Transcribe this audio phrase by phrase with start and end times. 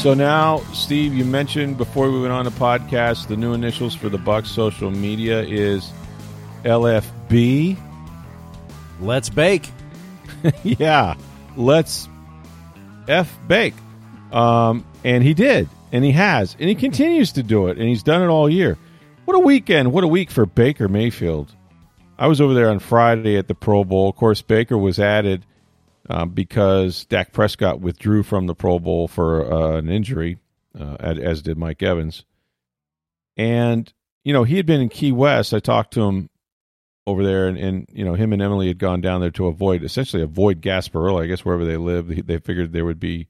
[0.00, 4.08] So now, Steve, you mentioned before we went on the podcast the new initials for
[4.08, 5.92] the Bucks social media is
[6.64, 7.76] LFB.
[9.02, 9.68] Let's bake.
[10.62, 11.16] yeah,
[11.54, 12.08] let's
[13.08, 13.74] f bake.
[14.32, 18.02] Um, and he did, and he has, and he continues to do it, and he's
[18.02, 18.78] done it all year.
[19.26, 19.92] What a weekend!
[19.92, 21.54] What a week for Baker Mayfield.
[22.18, 24.08] I was over there on Friday at the Pro Bowl.
[24.08, 25.44] Of course, Baker was added
[26.10, 30.38] uh, because Dak Prescott withdrew from the Pro Bowl for uh, an injury,
[30.78, 32.24] uh, as did Mike Evans.
[33.36, 33.90] And
[34.24, 35.54] you know, he had been in Key West.
[35.54, 36.28] I talked to him
[37.06, 39.84] over there, and, and you know, him and Emily had gone down there to avoid,
[39.84, 41.22] essentially, avoid Gasparilla.
[41.22, 43.28] I guess wherever they lived, they figured there would be,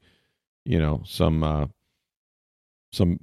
[0.64, 1.66] you know, some uh,
[2.92, 3.20] some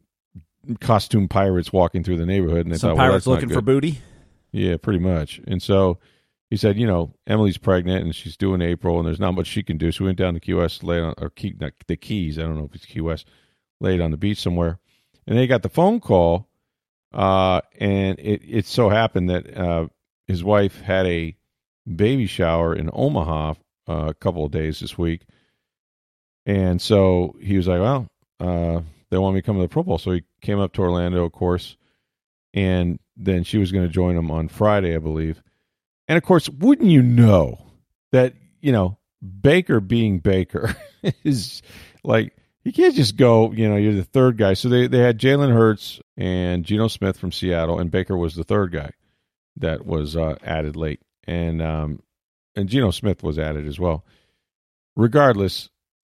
[0.80, 3.62] costume pirates walking through the neighborhood, and they Some thought, well, pirates not looking for
[3.62, 4.02] booty.
[4.52, 5.42] Yeah, pretty much.
[5.48, 5.98] And so
[6.50, 9.48] he said, you know, Emily's pregnant and she's due in April, and there's not much
[9.48, 9.92] she can do.
[9.92, 11.56] So we went down to Key West, laid on or Key,
[11.88, 12.40] the Keys.
[12.40, 13.28] I don't know if it's Key West,
[13.80, 14.80] laid on the beach somewhere,
[15.26, 16.48] and they got the phone call,
[17.14, 19.88] uh, and it it so happened that uh,
[20.28, 21.36] his wife had a
[21.96, 23.54] baby shower in Omaha
[23.90, 25.24] uh, a couple of days this week,
[26.46, 28.08] and so he was like, well,
[28.40, 30.82] uh, they want me to come to the Pro Bowl, so he came up to
[30.82, 31.78] Orlando, of course
[32.54, 35.44] and then she was going to join him on Friday, I believe.
[36.08, 37.60] And of course, wouldn't you know
[38.12, 38.98] that you know
[39.42, 40.76] Baker being Baker
[41.24, 41.62] is
[42.04, 43.52] like you can't just go.
[43.52, 44.54] You know, you're the third guy.
[44.54, 48.44] So they they had Jalen Hurts and Geno Smith from Seattle, and Baker was the
[48.44, 48.92] third guy
[49.58, 52.02] that was uh, added late, and um,
[52.56, 54.06] and Geno Smith was added as well.
[54.96, 55.70] Regardless,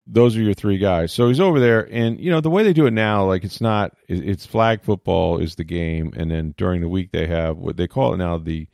[0.06, 1.12] those are your three guys.
[1.12, 3.60] So he's over there, and you know the way they do it now, like it's
[3.60, 7.76] not, it's flag football is the game, and then during the week they have what
[7.76, 8.68] they call it now the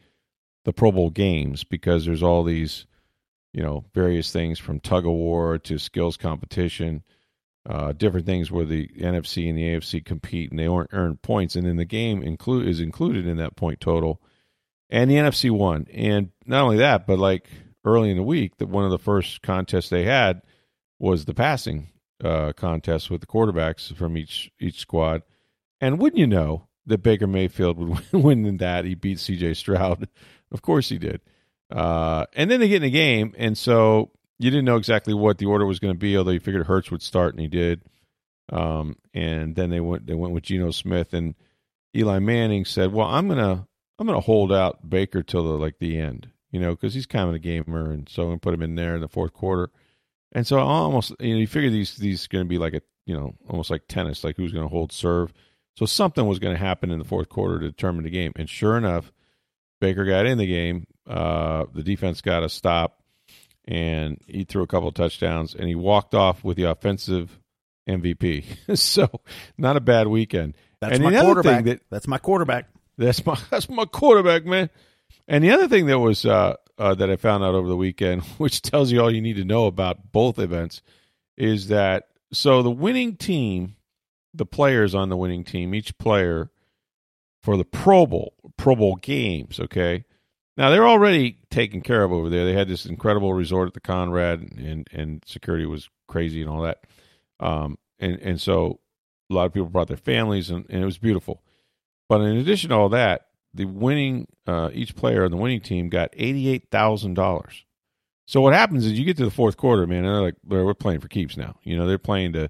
[0.65, 2.87] the Pro Bowl games because there's all these,
[3.53, 7.03] you know, various things from tug of war to skills competition,
[7.69, 11.67] uh, different things where the NFC and the AFC compete and they earn, points, and
[11.67, 14.21] then the game include is included in that point total,
[14.91, 17.49] and the NFC won, and not only that, but like
[17.85, 20.43] early in the week, that one of the first contests they had
[20.99, 21.89] was the passing
[22.23, 25.23] uh, contest with the quarterbacks from each each squad.
[25.81, 28.85] And wouldn't you know that Baker Mayfield would win in that?
[28.85, 29.55] He beat C.J.
[29.55, 30.09] Stroud,
[30.53, 31.21] of course he did.
[31.71, 35.39] Uh, and then they get in the game, and so you didn't know exactly what
[35.39, 37.83] the order was going to be, although you figured Hurts would start, and he did.
[38.53, 41.35] Um, and then they went they went with Geno Smith, and
[41.97, 43.67] Eli Manning said, "Well, I'm gonna
[43.99, 47.29] I'm gonna hold out Baker till the like the end, you know, because he's kind
[47.29, 49.71] of a gamer, and so I'm gonna put him in there in the fourth quarter."
[50.35, 53.17] And so almost, you know, you figure these these going to be like a, you
[53.17, 55.33] know, almost like tennis, like who's going to hold serve.
[55.77, 58.33] So something was going to happen in the fourth quarter to determine the game.
[58.37, 59.13] And sure enough,
[59.85, 60.87] Baker got in the game.
[61.07, 63.03] Uh, the defense got a stop,
[63.67, 67.39] and he threw a couple of touchdowns, and he walked off with the offensive
[67.87, 68.45] MVP.
[68.79, 69.09] so
[69.59, 70.57] not a bad weekend.
[70.81, 71.65] That's and my quarterback.
[71.65, 72.69] that That's my quarterback.
[72.97, 74.71] that's my that's my quarterback, man.
[75.29, 78.23] And the other thing that was uh, uh, that I found out over the weekend,
[78.39, 80.81] which tells you all you need to know about both events,
[81.37, 83.77] is that so the winning team,
[84.33, 86.51] the players on the winning team, each player
[87.45, 90.05] for the Pro Bowl Pro Bowl games, okay.
[90.57, 92.47] Now they're already taken care of over there.
[92.47, 96.63] They had this incredible resort at the Conrad, and and security was crazy and all
[96.63, 96.85] that.
[97.41, 98.81] Um, and and so
[99.31, 101.43] a lot of people brought their families, and, and it was beautiful.
[102.09, 105.91] But in addition to all that, the winning uh, each player on the winning team
[105.91, 107.65] got eighty eight thousand dollars.
[108.27, 110.65] So what happens is you get to the fourth quarter, man, and they're like, "We're
[110.65, 112.49] we're playing for keeps now." You know, they're playing to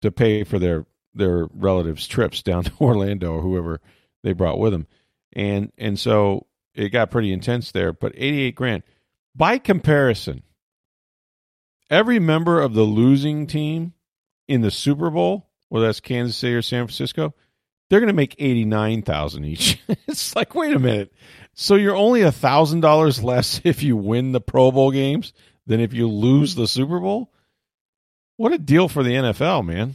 [0.00, 3.82] to pay for their their relatives' trips down to Orlando or whoever
[4.24, 4.88] they brought with them,
[5.32, 7.92] and and so it got pretty intense there.
[7.92, 8.82] But eighty eight grand.
[9.36, 10.42] By comparison,
[11.90, 13.92] every member of the losing team
[14.48, 17.34] in the Super Bowl, whether that's Kansas City or San Francisco,
[17.88, 19.78] they're going to make eighty nine thousand each.
[20.08, 21.12] it's like, wait a minute.
[21.52, 25.32] So you're only a thousand dollars less if you win the Pro Bowl games
[25.66, 27.30] than if you lose the Super Bowl.
[28.36, 29.94] What a deal for the NFL, man!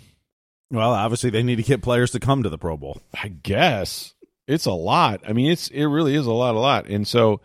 [0.72, 3.02] Well, obviously they need to get players to come to the Pro Bowl.
[3.14, 4.14] I guess
[4.50, 5.22] it's a lot.
[5.28, 6.88] I mean, it's it really is a lot, a lot.
[6.88, 7.40] And so,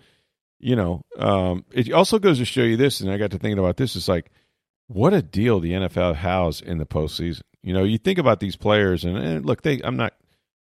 [0.59, 3.59] you know, um, it also goes to show you this, and I got to thinking
[3.59, 3.95] about this.
[3.95, 4.31] It's like,
[4.89, 7.43] what a deal the NFL has in the postseason.
[7.63, 10.15] You know, you think about these players, and, and look, they I'm not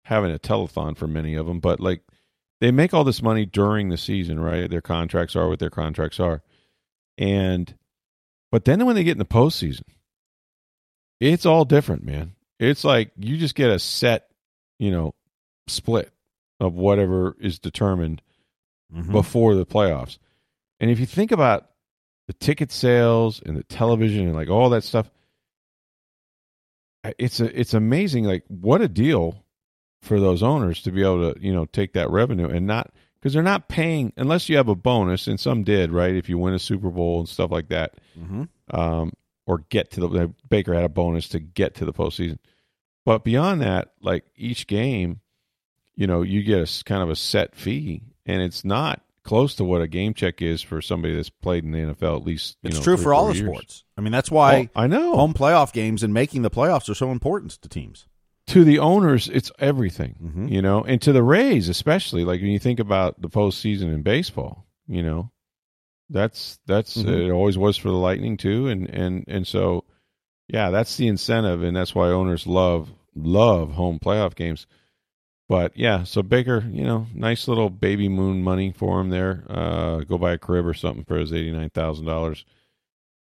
[0.04, 2.02] having a telethon for many of them, but like
[2.60, 4.68] they make all this money during the season, right?
[4.68, 6.42] Their contracts are what their contracts are,
[7.16, 7.74] and
[8.52, 9.84] but then when they get in the postseason,
[11.20, 12.34] it's all different, man.
[12.60, 14.28] It's like you just get a set,
[14.78, 15.14] you know,
[15.68, 16.13] split
[16.60, 18.22] of whatever is determined
[18.94, 19.12] Mhm.
[19.12, 20.18] before the playoffs.
[20.80, 21.70] And if you think about
[22.26, 25.10] the ticket sales and the television and like all that stuff,
[27.18, 28.24] it's a it's amazing.
[28.24, 29.44] Like what a deal
[30.02, 33.32] for those owners to be able to you know take that revenue and not because
[33.32, 36.54] they're not paying unless you have a bonus and some did right if you win
[36.54, 38.48] a Super Bowl and stuff like that Mhm.
[38.70, 39.12] um,
[39.46, 42.38] or get to the Baker had a bonus to get to the postseason.
[43.04, 45.20] But beyond that, like each game,
[45.96, 49.64] you know, you get a kind of a set fee, and it's not close to
[49.64, 52.56] what a game check is for somebody that's played in the NFL at least.
[52.62, 53.84] You It's know, true for all the sports.
[53.96, 55.16] I mean, that's why Oh, I know.
[55.16, 58.06] home playoff games and making the playoffs are so important to teams.
[58.48, 60.50] to the owners, it's everything, Mhm.
[60.52, 62.24] you know, and to the Rays especially.
[62.24, 65.30] Like when you think about the postseason in baseball, you know,
[66.10, 67.08] that's that's Mhm.
[67.08, 67.30] it.
[67.30, 69.84] Always was for the Lightning too, and and and so,
[70.48, 74.66] yeah, that's the incentive, and that's why owners love love home playoff games.
[75.48, 79.44] But yeah, so Baker, you know, nice little baby moon money for him there.
[79.48, 82.44] Uh, go buy a crib or something for his eighty nine thousand dollars.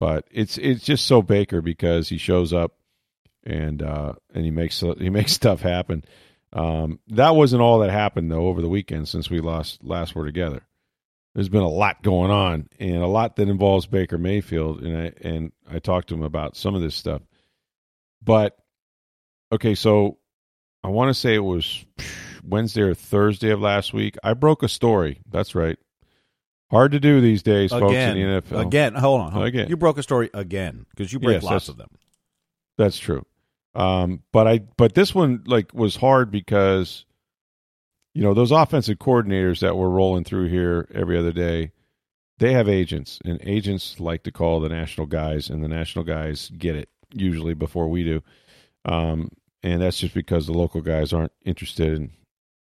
[0.00, 2.72] But it's it's just so Baker because he shows up
[3.44, 6.04] and uh, and he makes he makes stuff happen.
[6.52, 10.26] Um, that wasn't all that happened though over the weekend since we lost last were
[10.26, 10.62] together.
[11.34, 15.12] There's been a lot going on and a lot that involves Baker Mayfield, and I
[15.20, 17.22] and I talked to him about some of this stuff.
[18.22, 18.56] But
[19.52, 20.18] okay, so
[20.82, 21.84] I want to say it was
[22.44, 24.16] Wednesday or Thursday of last week.
[24.22, 25.20] I broke a story.
[25.30, 25.78] That's right.
[26.70, 28.66] Hard to do these days, folks in the NFL.
[28.66, 29.48] again, hold on, hold on.
[29.48, 29.68] Again.
[29.68, 31.88] You broke a story again because you break Yes, lots of them.
[32.76, 33.24] That's true.
[33.74, 37.06] Um, but I but this one like was hard because
[38.14, 41.72] you know those offensive coordinators that we're rolling through here every other day,
[42.38, 46.50] they have agents, and agents like to call the national guys, and the national guys
[46.56, 48.22] get it usually before we do.
[48.84, 49.30] Um,
[49.62, 52.12] and that's just because the local guys aren't interested in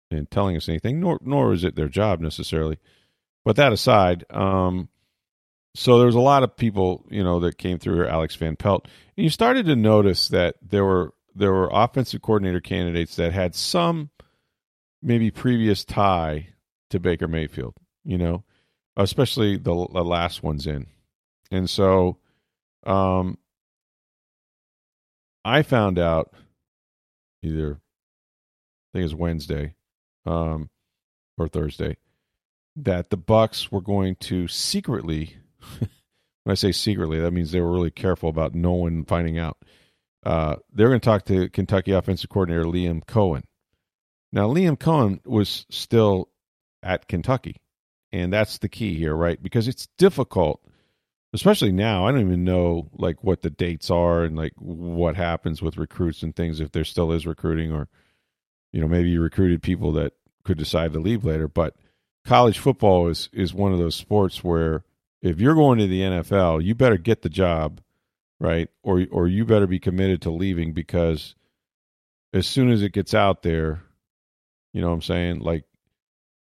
[0.10, 2.78] in telling us anything, nor nor is it their job necessarily.
[3.44, 4.90] But that aside, um,
[5.76, 8.06] so there was a lot of people, you know, that came through here.
[8.06, 12.62] Alex Van Pelt, and you started to notice that there were there were offensive coordinator
[12.62, 14.10] candidates that had some
[15.02, 16.48] maybe previous tie
[16.90, 17.76] to Baker Mayfield.
[18.04, 18.44] You know,
[18.96, 20.88] especially the, the last ones in,
[21.52, 22.18] and so,
[22.86, 23.38] um,
[25.44, 26.34] I found out
[27.48, 29.76] either I think it was Wednesday,
[30.26, 30.70] um,
[31.38, 31.98] or Thursday
[32.76, 35.38] that the Bucks were going to secretly
[36.48, 39.58] when I say secretly, that means they were really careful about no one finding out.
[40.26, 43.44] Uh, they're going to talk to Kentucky offensive coordinator Liam Coen.
[44.32, 46.30] Now, Liam Coen was still
[46.82, 47.58] at Kentucky,
[48.14, 49.44] and that's the key here, right?
[49.44, 50.62] Because it's difficult,
[51.34, 52.08] especially now.
[52.08, 56.24] I don't even know like what the dates are and like what happens with recruits
[56.24, 57.88] and things if there still is recruiting, or
[58.72, 60.14] you know maybe you recruited people that
[60.44, 61.48] could decide to leave later.
[61.48, 61.76] But
[62.26, 64.84] college football is is one of those sports where
[65.22, 67.82] if you're going to the NFL, you better get the job,
[68.40, 68.70] right?
[68.84, 71.36] Or or you better be committed to leaving because
[72.34, 73.84] as soon as it gets out there,
[74.74, 75.40] you know what I'm saying?
[75.40, 75.64] Like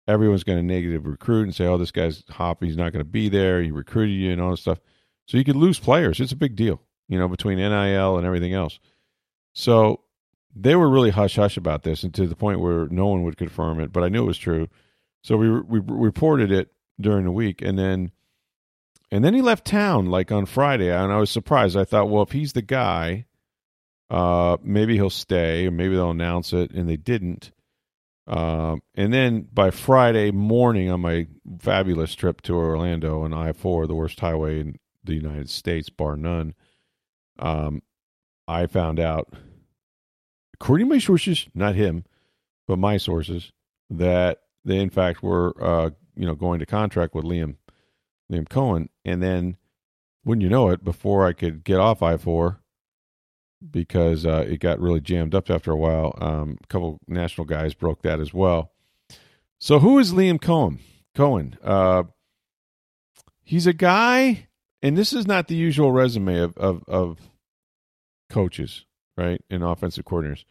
[0.08, 3.10] everyone's going to negative recruit and say, "Oh, this guy's hop, he's not going to
[3.10, 3.62] be there.
[3.62, 4.80] He recruited you and all this stuff."
[5.28, 6.20] So you could lose players.
[6.20, 8.80] It's a big deal, you know, between NIL and everything else.
[9.54, 10.02] So
[10.56, 13.38] they were really hush hush about this, and to the point where no one would
[13.38, 14.68] confirm it, but I knew it was true.
[15.24, 18.12] So we we reported it during the week, and then
[19.12, 21.76] and then he left town like on Friday, and I was surprised.
[21.76, 23.26] I thought, well, if he's the guy,
[24.10, 27.52] uh, maybe he'll stay, or maybe they'll announce it, and they didn't.
[28.28, 31.28] Um, and then by Friday morning, on my
[31.60, 36.16] fabulous trip to Orlando on I four, the worst highway in the United States, bar
[36.16, 36.54] none,
[37.40, 37.82] um,
[38.48, 39.34] I found out,
[40.54, 42.06] according to my sources, not him,
[42.68, 43.52] but my sources,
[43.90, 47.56] that they in fact were, uh, you know, going to contract with Liam
[48.32, 49.58] Liam Coen, and then
[50.24, 52.62] wouldn't you know it, before I could get off I four,
[53.70, 56.18] because uh, it got really jammed up after a while.
[56.20, 58.72] Um, a couple national guys broke that as well.
[59.60, 60.80] So who is Liam Coen?
[61.16, 61.56] Coen.
[61.64, 62.04] Uh,
[63.44, 64.48] he's a guy,
[64.82, 67.20] and this is not the usual resume of of, of
[68.30, 68.86] coaches,
[69.18, 70.46] right, and offensive coordinators.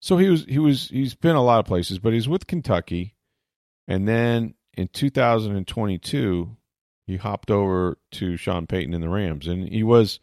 [0.00, 3.14] So he was he was he's been a lot of places, but he's with Kentucky,
[3.88, 6.56] and then in 2022,
[7.06, 10.18] he hopped over to Sean Payton in the Rams, and he was,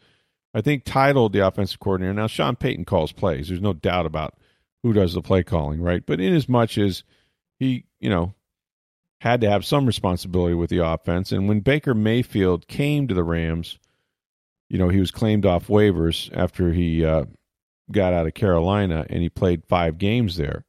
[0.52, 2.14] I think, titled the offensive coordinator.
[2.14, 3.48] Now, Sean Payton calls plays.
[3.48, 4.34] There's no doubt about
[4.82, 6.04] who does the play calling, right?
[6.04, 7.04] But in as much as
[7.58, 8.34] he, you know,
[9.20, 13.24] had to have some responsibility with the offense, and when Baker Mayfield came to the
[13.24, 13.78] Rams,
[14.68, 17.24] you know, he was claimed off waivers after he uh,
[17.90, 20.64] got out of Carolina, and he played five games there.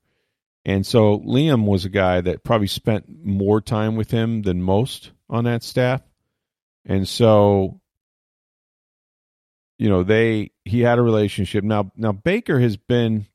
[0.64, 5.12] And so Liam was a guy that probably spent more time with him than most
[5.30, 6.02] on that staff.
[6.86, 7.81] And so
[9.82, 11.64] you know, they he had a relationship.
[11.64, 13.26] Now now Baker has been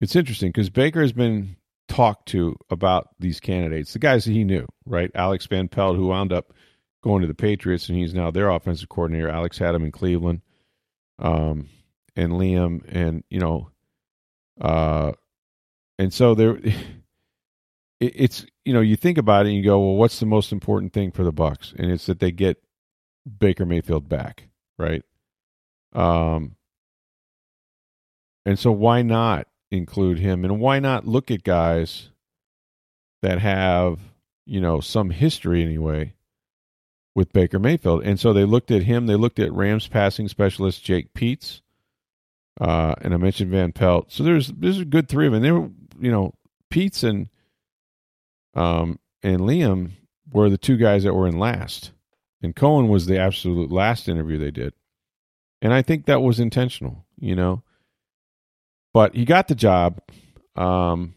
[0.00, 1.56] it's interesting because Baker has been
[1.88, 5.10] talked to about these candidates, the guys that he knew, right?
[5.12, 6.52] Alex Van Pelt, who wound up
[7.02, 9.28] going to the Patriots, and he's now their offensive coordinator.
[9.28, 10.42] Alex had him in Cleveland,
[11.18, 11.68] um,
[12.14, 13.70] and Liam, and you know,
[14.60, 15.10] uh,
[15.98, 16.76] and so there, it,
[17.98, 20.92] it's you know, you think about it, and you go, well, what's the most important
[20.92, 22.62] thing for the bucks And it's that they get
[23.40, 24.46] Baker Mayfield back,
[24.78, 25.02] right?
[25.92, 26.56] Um,
[28.46, 32.10] and so why not include him, and why not look at guys
[33.22, 34.00] that have
[34.46, 36.14] you know some history anyway
[37.14, 38.02] with Baker Mayfield.
[38.04, 39.06] And so they looked at him.
[39.06, 41.60] They looked at Rams passing specialist Jake Peetz,
[42.60, 44.12] uh, and I mentioned Van Pelt.
[44.12, 45.42] So there's there's a good three of them.
[45.42, 45.68] They were
[46.00, 46.34] you know
[46.70, 47.28] Peetz and
[48.54, 49.90] um and Liam
[50.32, 51.92] were the two guys that were in last,
[52.42, 54.72] and Coen was the absolute last interview they did,
[55.62, 57.04] and I think that was intentional.
[57.18, 57.62] You know,
[58.92, 60.00] but he got the job.
[60.56, 61.14] Um,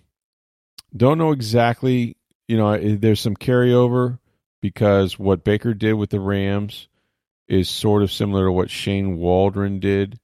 [0.95, 2.17] don't know exactly.
[2.47, 4.19] You know, there's some carryover
[4.61, 6.87] because what Baker did with the Rams
[7.47, 10.19] is sort of similar to what Shane Waldron did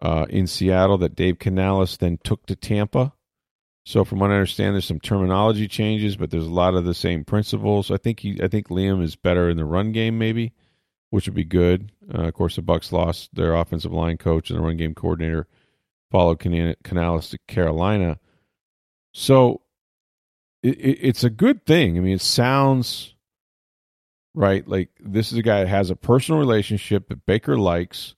[0.00, 3.12] uh, in Seattle that Dave Canales then took to Tampa.
[3.84, 6.94] So from what I understand, there's some terminology changes, but there's a lot of the
[6.94, 7.90] same principles.
[7.90, 10.52] I think he, I think Liam is better in the run game, maybe,
[11.10, 11.92] which would be good.
[12.12, 15.46] Uh, of course, the Bucks lost their offensive line coach and the run game coordinator,
[16.10, 18.18] followed Canales to Carolina.
[19.12, 19.62] So
[20.62, 21.96] it, it, it's a good thing.
[21.96, 23.14] I mean, it sounds
[24.36, 24.68] right?
[24.68, 28.14] Like this is a guy that has a personal relationship that Baker likes.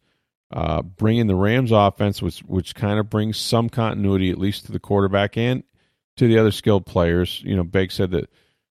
[0.50, 4.72] Uh, bringing the Rams offense, which which kind of brings some continuity at least to
[4.72, 5.62] the quarterback and
[6.16, 7.42] to the other skilled players.
[7.44, 8.30] You know, Baker said that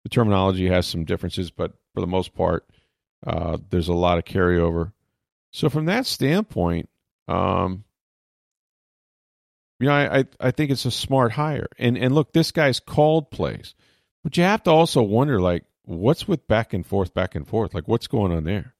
[0.03, 2.67] the terminology has some differences, but for the most part,
[3.27, 4.93] uh, there's a lot of carryover.
[5.53, 6.89] So from that standpoint,
[7.29, 7.85] um,
[9.79, 11.69] you know, I, I I think it's a smart hire.
[11.79, 13.75] And and look, this guy's called plays,
[14.23, 17.75] but you have to also wonder like what's with back and forth, back and forth?
[17.75, 18.75] Like, what's going on there?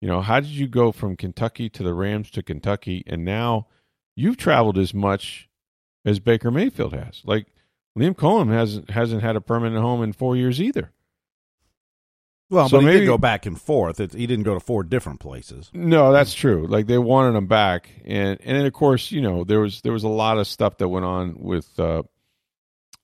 [0.00, 3.66] You know, how did you go from Kentucky to the Rams to Kentucky, and now
[4.16, 5.48] you've traveled as much
[6.04, 7.20] as Baker Mayfield has?
[7.24, 7.48] Like,
[7.98, 10.92] Liam Coen hasn't hasn't had a permanent home in four years either.
[12.50, 14.00] Well, so but he maybe, did go back and forth.
[14.00, 15.70] It, he didn't go to four different places.
[15.72, 16.66] No, that's true.
[16.66, 19.92] Like they wanted him back, and and then of course, you know, there was there
[19.92, 22.02] was a lot of stuff that went on with uh,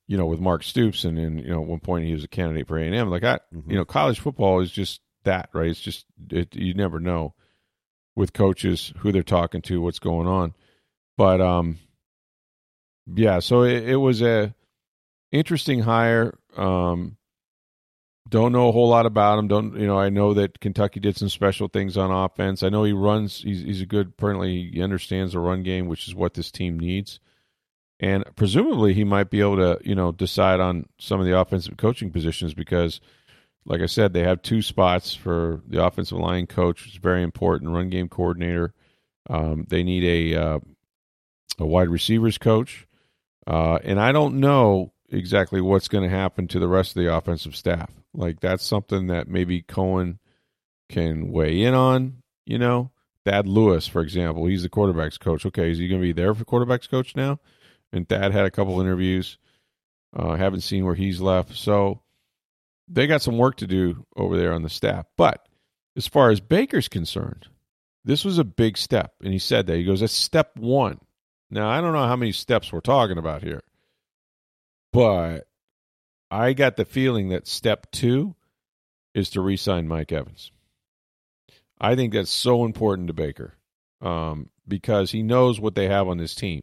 [0.08, 2.28] you know, with Mark Stoops, and, and you know, at one point he was a
[2.28, 3.10] candidate for A and M.
[3.10, 3.70] Like I, mm-hmm.
[3.70, 5.70] you know, college football is just that, right?
[5.70, 7.34] It's just it, you never know
[8.14, 10.54] with coaches who they're talking to, what's going on.
[11.16, 11.78] But um,
[13.14, 14.54] yeah, so it, it was a
[15.32, 16.38] interesting hire.
[16.56, 17.16] Um,
[18.28, 19.48] don't know a whole lot about him.
[19.48, 19.98] Don't you know?
[19.98, 22.62] I know that Kentucky did some special things on offense.
[22.62, 23.42] I know he runs.
[23.42, 24.08] He's he's a good.
[24.08, 27.20] Apparently, he understands the run game, which is what this team needs
[28.00, 31.76] and presumably he might be able to you know decide on some of the offensive
[31.76, 33.00] coaching positions because
[33.64, 37.22] like i said they have two spots for the offensive line coach which is very
[37.22, 38.72] important run game coordinator
[39.28, 40.58] um, they need a uh,
[41.58, 42.86] a wide receivers coach
[43.46, 47.14] uh, and i don't know exactly what's going to happen to the rest of the
[47.14, 50.18] offensive staff like that's something that maybe coen
[50.88, 52.90] can weigh in on you know
[53.24, 56.34] thad lewis for example he's the quarterbacks coach okay is he going to be there
[56.34, 57.38] for quarterbacks coach now
[57.92, 59.38] and Thad had a couple interviews.
[60.14, 62.00] Uh, haven't seen where he's left, so
[62.88, 65.04] they got some work to do over there on the staff.
[65.16, 65.46] But
[65.94, 67.48] as far as Baker's concerned,
[68.04, 71.00] this was a big step, and he said that he goes, "That's step one."
[71.50, 73.62] Now I don't know how many steps we're talking about here,
[74.92, 75.46] but
[76.30, 78.34] I got the feeling that step two
[79.14, 80.50] is to re-sign Mike Evans.
[81.80, 83.54] I think that's so important to Baker
[84.00, 86.62] um, because he knows what they have on this team.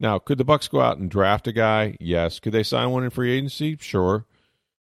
[0.00, 1.96] Now, could the Bucks go out and draft a guy?
[2.00, 2.38] Yes.
[2.38, 3.76] Could they sign one in free agency?
[3.80, 4.26] Sure.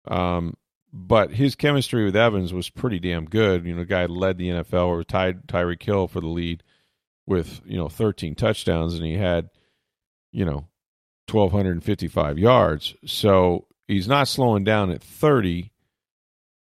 [0.06, 0.56] Um,
[0.92, 3.66] but his chemistry with Evans was pretty damn good.
[3.66, 6.64] You know, the guy led the NFL or tied Tyreek Hill for the lead
[7.26, 9.50] with you know 13 touchdowns, and he had
[10.32, 10.68] you know
[11.30, 12.96] 1,255 yards.
[13.06, 15.72] So he's not slowing down at 30.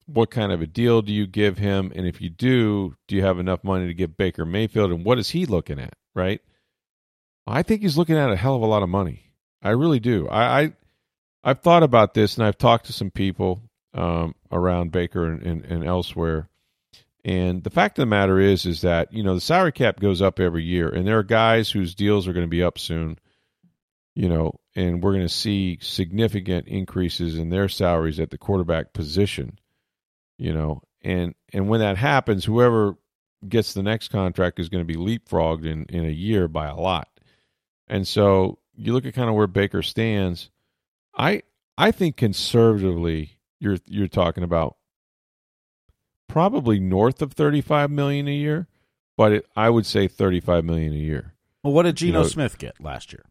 [0.05, 1.91] What kind of a deal do you give him?
[1.95, 4.91] And if you do, do you have enough money to give Baker Mayfield?
[4.91, 6.41] And what is he looking at, right?
[7.47, 9.31] I think he's looking at a hell of a lot of money.
[9.61, 10.27] I really do.
[10.27, 10.73] I, I
[11.43, 13.61] I've thought about this and I've talked to some people
[13.93, 16.49] um, around Baker and, and, and elsewhere.
[17.23, 20.21] And the fact of the matter is, is that you know the salary cap goes
[20.21, 23.17] up every year, and there are guys whose deals are going to be up soon.
[24.15, 28.93] You know, and we're going to see significant increases in their salaries at the quarterback
[28.93, 29.59] position.
[30.37, 32.95] You know, and and when that happens, whoever
[33.47, 36.75] gets the next contract is going to be leapfrogged in in a year by a
[36.75, 37.09] lot.
[37.87, 40.49] And so you look at kind of where Baker stands.
[41.17, 41.43] I
[41.77, 44.77] I think conservatively, you're you're talking about
[46.27, 48.67] probably north of 35 million a year,
[49.17, 51.33] but it, I would say 35 million a year.
[51.63, 53.25] Well, what did Geno you know, Smith get last year?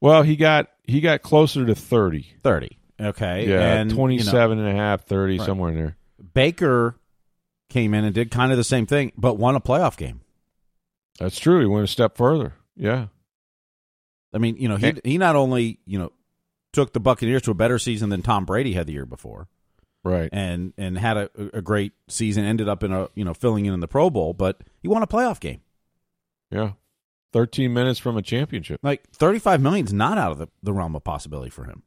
[0.00, 2.36] Well, he got he got closer to 30.
[2.42, 2.78] 30.
[3.00, 3.48] Okay.
[3.48, 5.46] Yeah, and, 27 you know, and a half, 30 right.
[5.46, 5.96] somewhere in there.
[6.34, 6.96] Baker
[7.68, 10.20] came in and did kind of the same thing, but won a playoff game.
[11.18, 11.60] That's true.
[11.60, 12.54] He went a step further.
[12.76, 13.06] Yeah.
[14.32, 16.12] I mean, you know, he he not only, you know,
[16.72, 19.48] took the Buccaneers to a better season than Tom Brady had the year before
[20.06, 20.28] right?
[20.32, 22.44] And and had a, a great season.
[22.44, 25.02] Ended up in a you know filling in in the Pro Bowl, but he won
[25.02, 25.60] a playoff game.
[26.50, 26.72] Yeah,
[27.36, 28.80] thirteen minutes from a championship.
[28.82, 31.82] Like thirty five million is not out of the, the realm of possibility for him.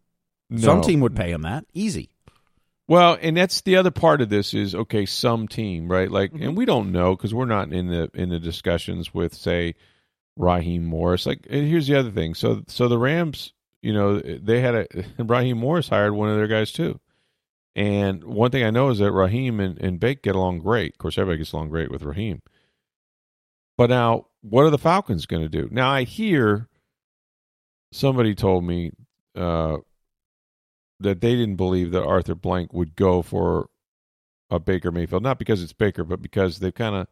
[0.52, 0.62] No.
[0.62, 2.12] Some team would pay him that easy.
[2.88, 5.08] Well, and that's the other part of this is okay.
[5.08, 6.10] Some team, right?
[6.10, 6.44] Like, mm-hmm.
[6.44, 9.74] and we don't know because we're not in the in the discussions with say
[10.38, 11.26] Raheem Morris.
[11.26, 12.36] Like, here's the other thing.
[12.36, 14.88] So, so the Rams, you know, they had a
[15.24, 17.00] Raheem Morris hired one of their guys too.
[17.76, 20.94] And one thing I know is that Raheem and, and Bake get along great.
[20.94, 22.42] Of course, everybody gets along great with Raheem.
[23.78, 25.68] But now, what are the Falcons going to do?
[25.72, 26.68] Now, I hear
[27.92, 28.92] somebody told me
[29.36, 29.78] uh,
[31.00, 33.70] that they didn't believe that Arthur Blank would go for
[34.50, 37.08] a Baker Mayfield, not because it's Baker, but because they've kind of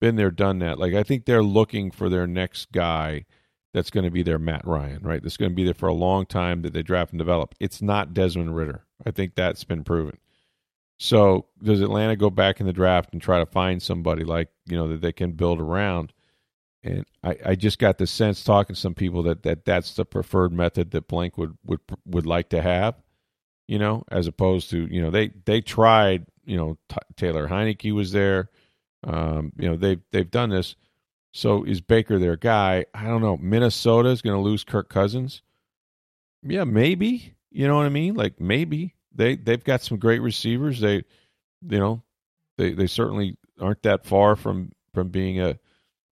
[0.00, 0.78] been there, done that.
[0.78, 3.24] Like I think they're looking for their next guy
[3.72, 5.22] that's going to be their Matt Ryan, right?
[5.22, 7.54] That's going to be there for a long time that they draft and develop.
[7.58, 8.84] It's not Desmond Ridder.
[9.04, 10.18] I think that's been proven.
[10.98, 14.76] So does Atlanta go back in the draft and try to find somebody like you
[14.76, 16.12] know that they can build around?
[16.84, 20.04] And I, I just got the sense talking to some people that, that that's the
[20.04, 22.94] preferred method that Blank would would would like to have,
[23.66, 27.92] you know, as opposed to you know they they tried you know T- Taylor Heinicke
[27.92, 28.50] was there,
[29.02, 30.76] um, you know they've they've done this.
[31.32, 32.84] So is Baker their guy?
[32.94, 33.38] I don't know.
[33.38, 35.42] Minnesota is going to lose Kirk Cousins.
[36.42, 37.34] Yeah, maybe.
[37.50, 38.14] You know what I mean?
[38.14, 40.80] Like maybe they they've got some great receivers.
[40.80, 42.02] They, you know,
[42.58, 45.58] they they certainly aren't that far from from being a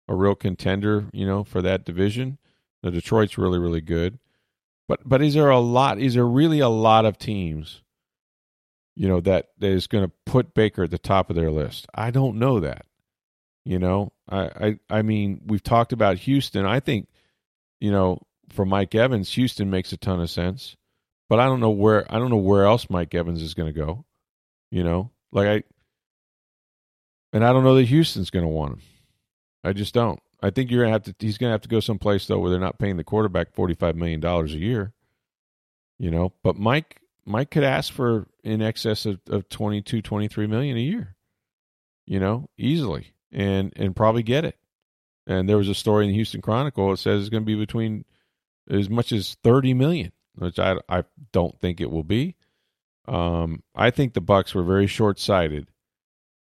[0.08, 1.06] a real contender.
[1.12, 2.38] You know, for that division.
[2.82, 4.18] The Detroit's really really good.
[4.88, 5.98] But but is there a lot?
[5.98, 7.82] Is there really a lot of teams?
[8.94, 11.86] You know that is going to put Baker at the top of their list.
[11.94, 12.86] I don't know that.
[13.64, 16.66] You know, I, I I mean, we've talked about Houston.
[16.66, 17.08] I think,
[17.80, 18.18] you know,
[18.50, 20.76] for Mike Evans, Houston makes a ton of sense
[21.32, 23.80] but I don't know where I don't know where else Mike Evans is going to
[23.80, 24.04] go.
[24.70, 25.62] You know, like I,
[27.32, 28.82] and I don't know that Houston's going to want him.
[29.64, 30.20] I just don't.
[30.42, 31.14] I think you're gonna have to.
[31.18, 33.96] He's gonna have to go someplace though where they're not paying the quarterback forty five
[33.96, 34.92] million dollars a year.
[35.98, 40.76] You know, but Mike Mike could ask for in excess of, of 22, 23 million
[40.76, 41.14] a year.
[42.06, 44.56] You know, easily and and probably get it.
[45.26, 46.92] And there was a story in the Houston Chronicle.
[46.92, 48.04] It says it's going to be between
[48.68, 52.36] as much as thirty million which I I don't think it will be.
[53.08, 55.68] Um, I think the Bucks were very short sighted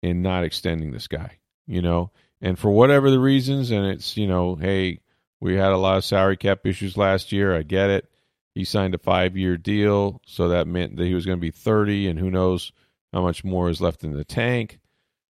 [0.02, 1.40] in not extending this guy.
[1.68, 2.12] You know,
[2.46, 5.02] and for whatever the reasons, and it's you know, hey,
[5.42, 7.56] we had a lot of salary cap issues last year.
[7.56, 8.10] I get it.
[8.54, 11.52] He signed a five year deal, so that meant that he was going to be
[11.52, 12.72] thirty, and who knows
[13.12, 14.80] how much more is left in the tank.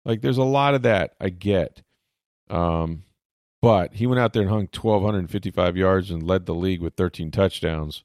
[0.05, 1.15] Like, there's a lot of that.
[1.21, 1.83] I get.
[2.51, 3.05] Um,
[3.63, 7.33] but he went out there and hung 1,255 yards and led the league with 13
[7.33, 8.05] touchdowns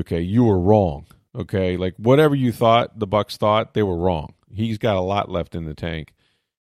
[0.00, 1.06] okay, you were wrong.
[1.34, 4.34] Okay, like whatever you thought the Bucks thought, they were wrong.
[4.50, 6.12] He's got a lot left in the tank.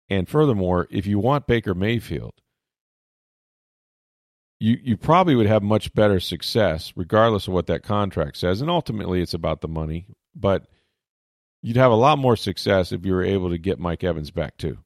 [0.10, 2.34] And furthermore, if you want Baker Mayfield,
[4.60, 8.62] you you probably would have much better success regardless of what that contract says.
[8.62, 10.68] And ultimately it's about the money, but
[11.62, 14.58] you'd have a lot more success if you were able to get Mike Evans back
[14.58, 14.78] too.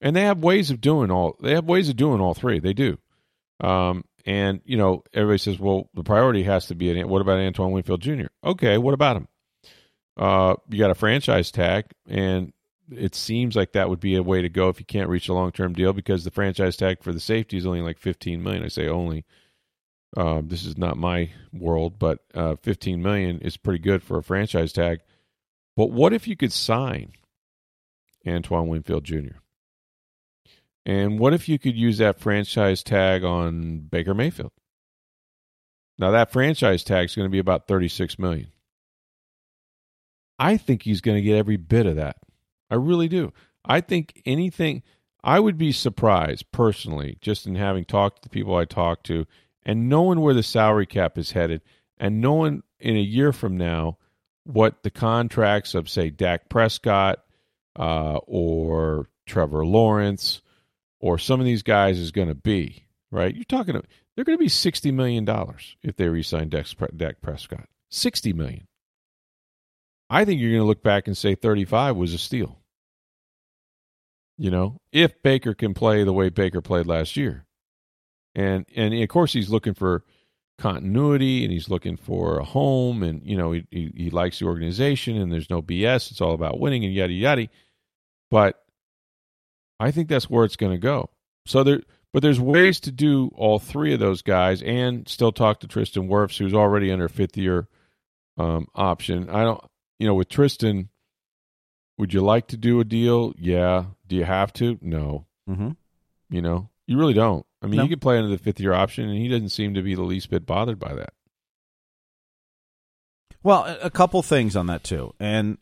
[0.00, 2.58] And they have ways of doing all they have ways of doing all three.
[2.58, 2.98] They do.
[3.60, 7.72] Um, and, you know, everybody says, well, the priority has to be, what about Antoine
[7.72, 8.26] Winfield Jr.?
[8.44, 9.28] Okay, what about him?
[10.16, 12.52] Uh, you got a franchise tag, and
[12.90, 15.34] it seems like that would be a way to go if you can't reach a
[15.34, 18.64] long term deal because the franchise tag for the safety is only like 15 million.
[18.64, 19.24] I say only.
[20.16, 24.22] Um, this is not my world, but uh, 15 million is pretty good for a
[24.22, 25.00] franchise tag.
[25.76, 27.12] But what if you could sign
[28.26, 29.38] Antoine Winfield Jr.?
[30.84, 34.52] And what if you could use that franchise tag on Baker Mayfield?
[35.98, 38.48] Now that franchise tag is going to be about 36 million.
[40.38, 42.16] I think he's going to get every bit of that.
[42.70, 43.32] I really do.
[43.64, 44.82] I think anything
[45.22, 49.26] I would be surprised personally just in having talked to the people I talked to
[49.64, 51.62] and knowing where the salary cap is headed
[51.98, 53.98] and knowing in a year from now
[54.44, 57.20] what the contracts of say Dak Prescott
[57.78, 60.40] uh, or Trevor Lawrence
[61.00, 63.34] or some of these guys is going to be, right?
[63.34, 63.80] You're talking
[64.16, 67.68] they're going to be 60 million dollars if they re-sign Dak Prescott.
[67.90, 68.66] 60 million.
[70.08, 72.59] I think you're going to look back and say 35 was a steal.
[74.40, 77.44] You know, if Baker can play the way Baker played last year.
[78.34, 80.02] And and of course he's looking for
[80.58, 84.46] continuity and he's looking for a home and you know he, he, he likes the
[84.46, 86.10] organization and there's no BS.
[86.10, 87.48] It's all about winning and yada yada.
[88.30, 88.64] But
[89.78, 91.10] I think that's where it's going to go.
[91.44, 91.82] So there
[92.14, 96.08] but there's ways to do all three of those guys and still talk to Tristan
[96.08, 97.68] Wirfs, who's already under fifth year
[98.38, 99.28] um, option.
[99.28, 99.62] I don't,
[99.98, 100.88] you know, with Tristan,
[102.00, 103.32] would you like to do a deal?
[103.38, 103.84] Yeah.
[104.08, 104.78] Do you have to?
[104.80, 105.26] No.
[105.48, 105.70] Mm-hmm.
[106.30, 107.44] You know, you really don't.
[107.62, 107.82] I mean, No.
[107.84, 110.02] you could play under the fifth year option, and he doesn't seem to be the
[110.02, 111.12] least bit bothered by that.
[113.42, 115.14] Well, a- a couple things on that too.
[115.20, 115.58] And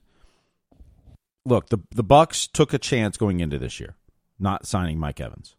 [1.45, 3.97] look, the the Bucks took a chance going into this year,
[4.39, 5.57] not signing Mike Evans.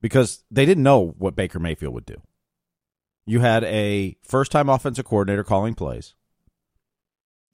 [0.00, 2.20] Because they didn't know what Baker Mayfield would do.
[3.26, 6.14] You had a first-time offensive coordinator calling plays.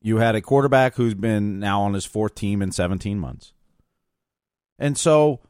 [0.04, 3.54] You had a quarterback who's been now on his fourth team in 17 months.
[4.78, 5.40] And so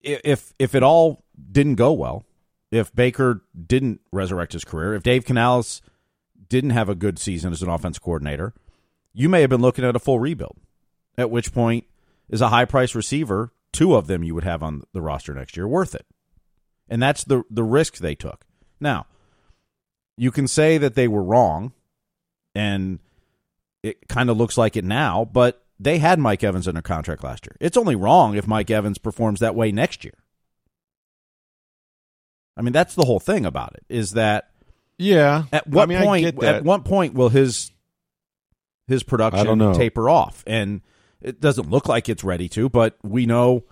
[0.00, 2.24] if if it all didn't go well,
[2.70, 5.82] if Baker didn't resurrect his career, if Dave Canales
[6.48, 8.54] didn't have a good season as an offense coordinator,
[9.12, 10.56] you may have been looking at a full rebuild.
[11.16, 11.86] At which point,
[12.28, 15.56] is a high price receiver, two of them you would have on the roster next
[15.56, 16.06] year, worth it?
[16.88, 18.46] And that's the the risk they took.
[18.78, 19.06] Now,
[20.16, 21.72] you can say that they were wrong,
[22.54, 23.00] and
[23.82, 27.46] it kind of looks like it now, but they had Mike Evans under contract last
[27.46, 27.56] year.
[27.60, 30.14] It's only wrong if Mike Evans performs that way next year.
[32.56, 34.50] I mean, that's the whole thing about it is that
[34.98, 35.44] Yeah.
[35.52, 36.42] at what I mean, point?
[36.42, 37.70] At what point will his
[38.88, 40.42] his production taper off?
[40.46, 40.80] And
[41.20, 43.64] it doesn't look like it's ready to, but we know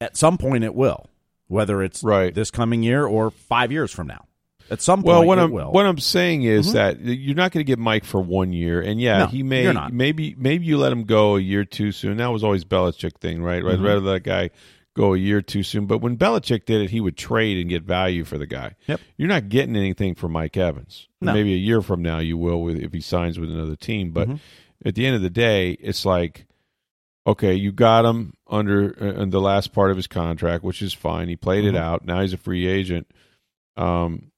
[0.00, 1.08] at some point it will.
[1.48, 2.34] Whether it's Right.
[2.34, 4.26] this coming year or five years from now,
[4.70, 5.72] at some Well, point what it I'm will.
[5.72, 6.72] what I'm saying is Mhm.
[6.74, 9.72] that you're not going to get Mike for one year, and yeah, No, he may
[9.92, 12.16] maybe maybe you let him go a year too soon.
[12.18, 13.64] That was always Belichick thing, right?
[13.64, 13.84] I'd Mhm.
[13.84, 14.50] rather that guy
[14.94, 15.84] go a year too soon.
[15.86, 18.76] But when Belichick did it, he would trade and get value for the guy.
[18.86, 19.00] Yep.
[19.18, 21.08] You're not getting anything for Mike Evans.
[21.20, 21.34] No.
[21.34, 24.10] Maybe a year from now you will with if he signs with another team.
[24.12, 24.38] But Mhm.
[24.86, 26.46] at the end of the day, it's like,
[27.26, 30.94] okay, you got him under uh, in the last part of his contract, which is
[30.94, 31.28] fine.
[31.28, 31.68] He played Mhm.
[31.70, 32.06] it out.
[32.06, 33.06] Now he's a free agent.
[33.76, 34.30] Um,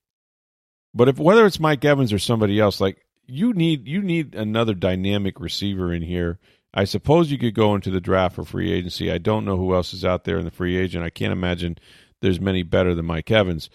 [0.95, 4.75] but if whether it's Mike Evans or somebody else, like you need you need another
[4.75, 6.39] dynamic receiver in here.
[6.75, 9.11] I suppose you could go into the draft for free agency.
[9.11, 11.03] I don't know who else is out there in the free agent.
[11.03, 11.79] I can't imagine
[12.21, 13.71] there's many better than Mike Evans.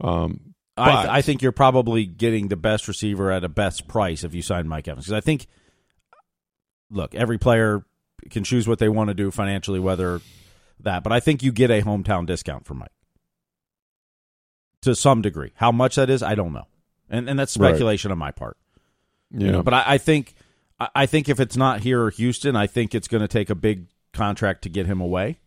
[0.00, 4.24] Um, I, but- I think you're probably getting the best receiver at a best price
[4.24, 5.06] if you sign Mike Evans.
[5.06, 5.46] Because I think,
[6.90, 7.84] look, every player
[8.30, 10.20] can choose what they want to do financially, whether
[10.80, 11.02] that.
[11.02, 12.90] But I think you get a hometown discount for Mike
[14.84, 15.52] to some degree.
[15.56, 16.66] How much that is, I don't know,
[17.10, 17.68] and and that's Right.
[17.70, 18.56] speculation on my part.
[19.30, 20.34] you You know, but I, I think
[20.80, 23.50] I- I think if it's not here or Houston, I think it's going to take
[23.50, 25.38] a big contract to get him away.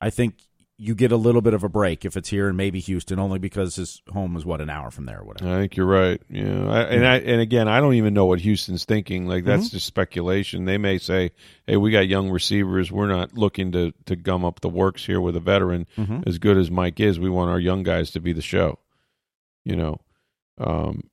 [0.00, 0.34] I think
[0.80, 3.40] you get a little bit of a break if it's here and maybe Houston, only
[3.40, 5.50] because his home is what an hour from there or whatever.
[5.52, 6.22] I think you're right.
[6.30, 9.26] Yeah, I, and I and again, I don't even know what Houston's thinking.
[9.26, 9.72] Like that's Mm-hmm.
[9.76, 10.66] just speculation.
[10.66, 11.32] They may say,
[11.66, 12.92] "Hey, we got young receivers.
[12.92, 16.24] We're not looking to to gum up the works here with a veteran Mhm.
[16.28, 17.18] as good as Mike is.
[17.18, 18.78] We want our young guys to be the show."
[19.64, 20.00] You know,
[20.58, 21.10] um,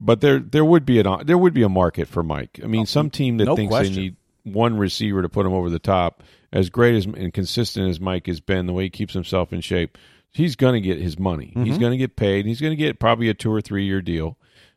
[0.00, 2.60] but there there would be an there would be a market for Mike.
[2.62, 3.94] I mean, some team that no thinks question.
[3.94, 7.88] they need one receiver to put him over the top, as great as and consistent
[7.88, 9.96] as Mike has been, the way he keeps himself in shape,
[10.30, 11.52] he's going to get his money.
[11.54, 11.80] He's Mhm.
[11.80, 12.46] going to get paid.
[12.46, 14.36] He's going to get probably a two or three year deal.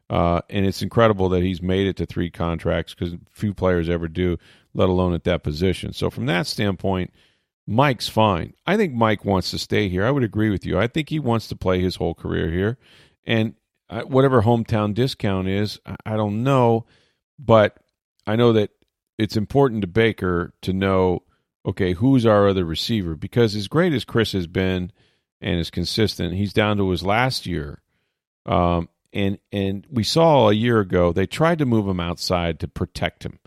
[0.09, 4.07] Uh, and it's incredible that he's made it to three contracts because few players ever
[4.07, 4.37] do,
[4.75, 5.93] let alone at that position.
[5.93, 7.11] So from that standpoint,
[7.67, 8.53] Mike's fine.
[8.67, 10.05] I think Mike wants to stay here.
[10.05, 10.77] I would agree with you.
[10.77, 12.77] I think he wants to play his whole career here,
[13.25, 13.55] and
[13.89, 16.85] uh, whatever hometown discount is, I don't know,
[17.39, 17.77] but
[18.27, 18.69] I know that
[19.17, 21.23] it's important to Baker to know,
[21.65, 23.15] okay, who's our other receiver?
[23.15, 24.91] Because as great as Chris has been,
[25.41, 26.33] and is consistent.
[26.33, 27.81] He's down to his last year.
[28.45, 32.67] Um, and and we saw a year ago they tried to move him outside to
[32.67, 33.39] protect him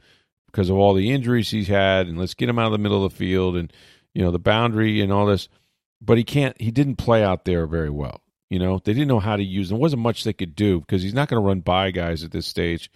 [0.46, 3.04] because of all the injuries he's had and let's get him out of the middle
[3.04, 3.72] of the field and
[4.14, 5.48] you know the boundary and all this
[6.00, 9.20] but he can't he didn't play out there very well you know they didn't know
[9.20, 11.46] how to use him there wasn't much they could do because he's not going to
[11.46, 12.90] run by guys at this stage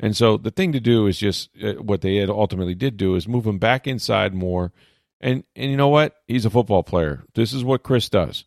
[0.00, 3.26] and so the thing to do is just uh, what they ultimately did do is
[3.28, 4.72] move him back inside more
[5.20, 8.44] and and you know what he's a football player this is what chris does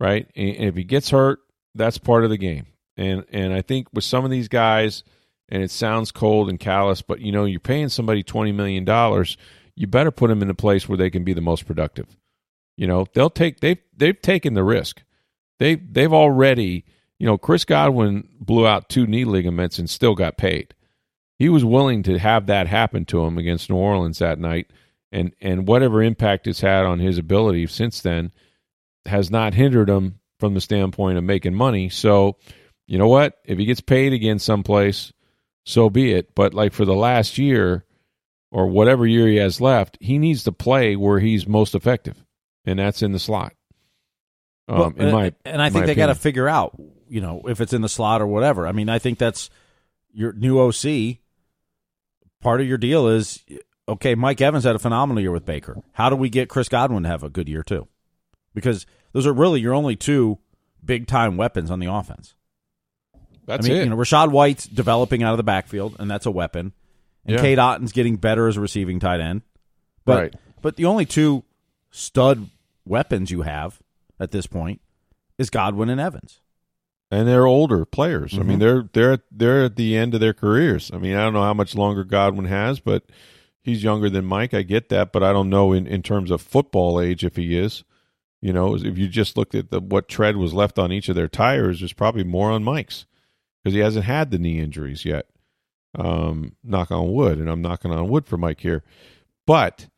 [0.00, 1.40] right and if he gets hurt
[1.74, 2.66] that's part of the game
[2.98, 5.04] and and I think with some of these guys,
[5.48, 9.38] and it sounds cold and callous, but you know, you're paying somebody twenty million dollars,
[9.76, 12.08] you better put them in a place where they can be the most productive.
[12.76, 15.02] You know, they'll take they've they've taken the risk.
[15.60, 16.84] They they've already,
[17.18, 20.74] you know, Chris Godwin blew out two knee ligaments and still got paid.
[21.38, 24.70] He was willing to have that happen to him against New Orleans that night,
[25.12, 28.32] and and whatever impact it's had on his ability since then
[29.06, 31.88] has not hindered him from the standpoint of making money.
[31.88, 32.36] So
[32.86, 33.38] you know what?
[33.44, 35.12] If he gets paid again someplace,
[35.64, 36.34] so be it.
[36.34, 37.84] But like for the last year
[38.50, 42.24] or whatever year he has left, he needs to play where he's most effective,
[42.64, 43.54] and that's in the slot.
[44.68, 47.60] Um, well, in my and I think they got to figure out, you know, if
[47.60, 48.66] it's in the slot or whatever.
[48.66, 49.50] I mean, I think that's
[50.12, 51.18] your new OC.
[52.40, 53.44] Part of your deal is
[53.88, 54.14] okay.
[54.14, 55.76] Mike Evans had a phenomenal year with Baker.
[55.92, 57.88] How do we get Chris Godwin to have a good year too?
[58.54, 60.38] Because those are really your only two
[60.84, 62.34] big time weapons on the offense.
[63.46, 63.84] That's I mean, it.
[63.84, 66.72] You know, Rachaad White's developing out of the backfield, and that's a weapon.
[67.24, 67.42] And yeah.
[67.42, 69.42] Cade Otton's getting better as a receiving tight end.
[70.04, 70.34] But right.
[70.62, 71.44] but the only two
[71.90, 72.48] stud
[72.84, 73.80] weapons you have
[74.20, 74.80] at this point
[75.38, 76.40] is Godwin and Evans.
[77.10, 78.32] And they're older players.
[78.32, 78.40] Mm-hmm.
[78.40, 78.88] I mean, mm-hmm.
[78.92, 80.90] they're they're they're at the end of their careers.
[80.92, 83.04] I mean, I don't know how much longer Godwin has, but
[83.60, 84.54] he's younger than Mike.
[84.54, 87.56] I get that, but I don't know in, in terms of football age if he
[87.56, 87.84] is.
[88.40, 91.16] You know, if you just looked at the what tread was left on each of
[91.16, 93.06] their tires, there's probably more on Mike's
[93.62, 95.26] because he hasn't had the knee injuries yet.
[95.98, 98.84] Um, knock on wood, and I'm knocking on wood for Mike here.
[99.46, 99.88] But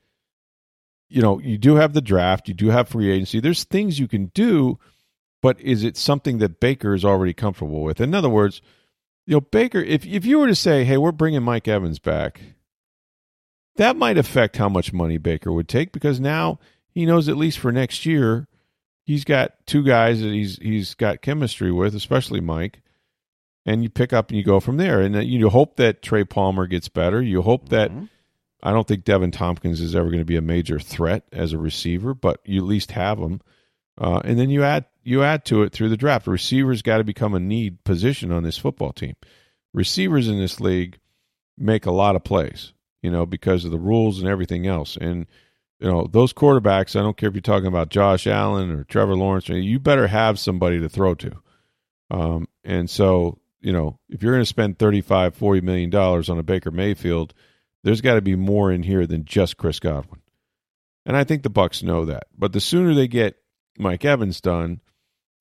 [1.11, 3.41] you know, you do have the draft, you do have free agency.
[3.41, 4.79] There's things you can do,
[5.43, 8.01] but is it something that Baker is already comfortable with?
[8.01, 8.61] In other words,
[9.27, 12.41] you know, Baker, if if you were to say, "Hey, we're bringing Mike Evans back,"
[13.77, 17.59] that might affect how much money Baker would take because now he knows at least
[17.59, 18.49] for next year
[19.05, 22.83] he's got two guys that he's he's got chemistry with, especially Mike
[23.67, 25.01] and you pick up and you go from there.
[25.01, 27.23] And you hope that Trey Palmer gets better.
[27.23, 28.07] You hope that mm-hmm.
[28.63, 31.59] I don't think Deven Thompkins is ever going to be a major threat as a
[31.59, 33.41] receiver, but you at least have him.
[33.99, 36.27] Uh, and then you add you add to it through the draft.
[36.27, 39.15] Receivers got to become a need position on this football team.
[39.73, 40.99] Receivers in this league
[41.57, 44.97] make a lot of plays, you know, because of the rules and everything else.
[44.97, 45.27] And
[45.79, 46.95] you know those quarterbacks.
[46.95, 49.49] I don't care if you're talking about Josh Allen or Trevor Lawrence.
[49.49, 51.33] You better have somebody to throw to.
[52.11, 56.39] Um, and so you know, if you're going to spend 35, 40 million dollars on
[56.39, 57.35] a Baker Mayfield,
[57.85, 60.21] there's got to be more in here than just Chris Godwin.
[61.07, 62.25] And I think the Bucks know that.
[62.37, 63.37] But the sooner they get
[63.79, 64.81] Mike Evans done,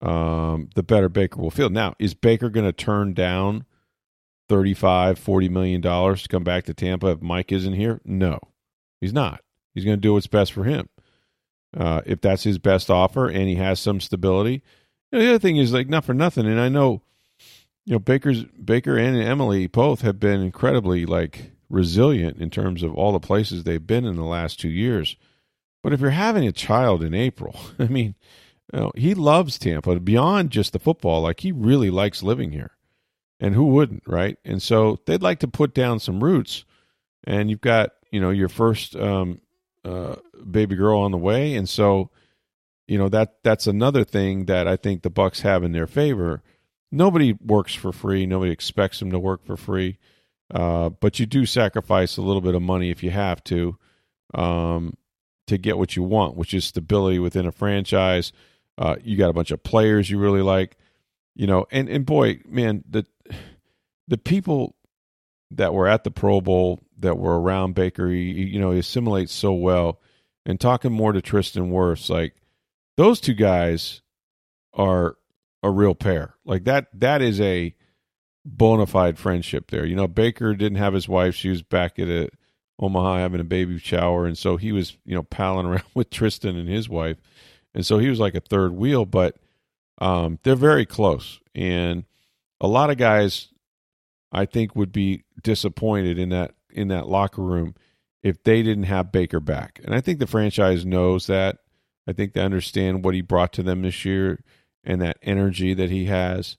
[0.02, 1.70] um, the better Baker will feel.
[1.70, 3.64] Now, is Baker going to turn down
[4.48, 8.00] 35, 40 million dollars to come back to Tampa if Mike isn't here?
[8.04, 8.38] No.
[9.00, 9.42] He's not.
[9.74, 10.88] He's going to do what's best for him.
[11.76, 14.62] Uh, if that's his best offer and he has some stability.
[15.12, 17.02] You know, the other thing is like not for nothing, and I know
[17.86, 22.94] you know Baker's Baker and Emily both have been incredibly like resilient in terms of
[22.94, 25.16] all the places they've been in the last two years.
[25.82, 28.16] But if you're having a child in April, I mean,
[28.72, 31.22] you know, he loves Tampa beyond just the football.
[31.22, 32.72] Like he really likes living here,
[33.38, 34.38] and who wouldn't, right?
[34.44, 36.64] And so they'd like to put down some roots.
[37.24, 39.40] And you've got you know your first um,
[39.84, 40.16] uh,
[40.50, 42.10] baby girl on the way, and so
[42.88, 46.42] you know that that's another thing that I think the Bucks have in their favor
[46.92, 48.26] nobody works for free.
[48.26, 49.98] Nobody expects them to work for free.
[50.52, 53.76] Uh, but you do sacrifice a little bit of money if you have to
[54.34, 54.96] um,
[55.46, 58.32] to get what you want, which is stability within a franchise.
[58.80, 60.78] Uh, you got a bunch of players you really like,
[61.36, 63.04] you know, and and boy, man, the
[64.08, 64.74] the people
[65.52, 69.52] that were at the Pro Bowl that were around Baker, you know, he assimilates so
[69.52, 70.00] well.
[70.46, 72.34] And talking more to Tristan Wirfs, like
[72.96, 74.00] those two guys
[74.72, 75.16] are
[75.62, 76.34] a real pair.
[76.46, 77.74] Like that that is a
[78.44, 79.84] bona fide friendship there.
[79.84, 81.34] You know, Baker didn't have his wife.
[81.34, 82.30] She was back at a,
[82.78, 84.26] Omaha having a baby shower.
[84.26, 87.18] And so he was, you know, palling around with Tristan and his wife.
[87.74, 89.36] And so he was like a third wheel, but
[89.98, 91.40] um, they're very close.
[91.54, 92.04] And
[92.60, 93.48] a lot of guys,
[94.32, 97.74] I think, would be disappointed in that in that locker room
[98.22, 99.80] if they didn't have Baker back.
[99.84, 101.58] And I think the franchise knows that.
[102.06, 104.42] I think they understand what he brought to them this year
[104.82, 106.56] and that energy that he has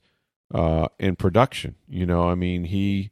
[0.53, 1.75] uh, in production.
[1.87, 3.11] You know, I mean, he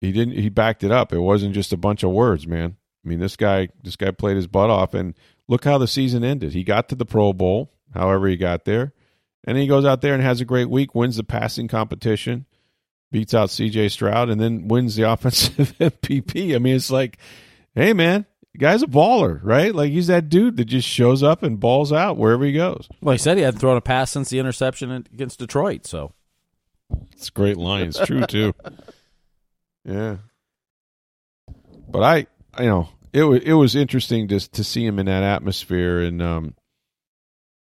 [0.00, 1.12] he didn't he backed it up.
[1.12, 2.76] It wasn't just a bunch of words, man.
[3.04, 5.14] I mean, this guy this guy played his butt off, and
[5.48, 6.52] look how the season ended.
[6.52, 8.92] He got to the Pro Bowl, however he got there,
[9.44, 12.46] and he goes out there and has a great week, wins the passing competition,
[13.10, 13.88] beats out C.J.
[13.88, 16.54] Stroud, and then wins the offensive MVP.
[16.54, 17.18] I mean, it's like,
[17.74, 19.74] hey, man, the guy's a baller, right?
[19.74, 22.88] Like he's that dude that just shows up and balls out wherever he goes.
[23.00, 26.12] Well, he said he hadn't thrown a pass since the interception against Detroit, so
[27.12, 27.86] it's a great line.
[27.86, 28.54] It's true too.
[29.84, 30.18] yeah,
[31.88, 32.16] but I,
[32.62, 36.22] you know, it was it was interesting to to see him in that atmosphere, and
[36.22, 36.54] um,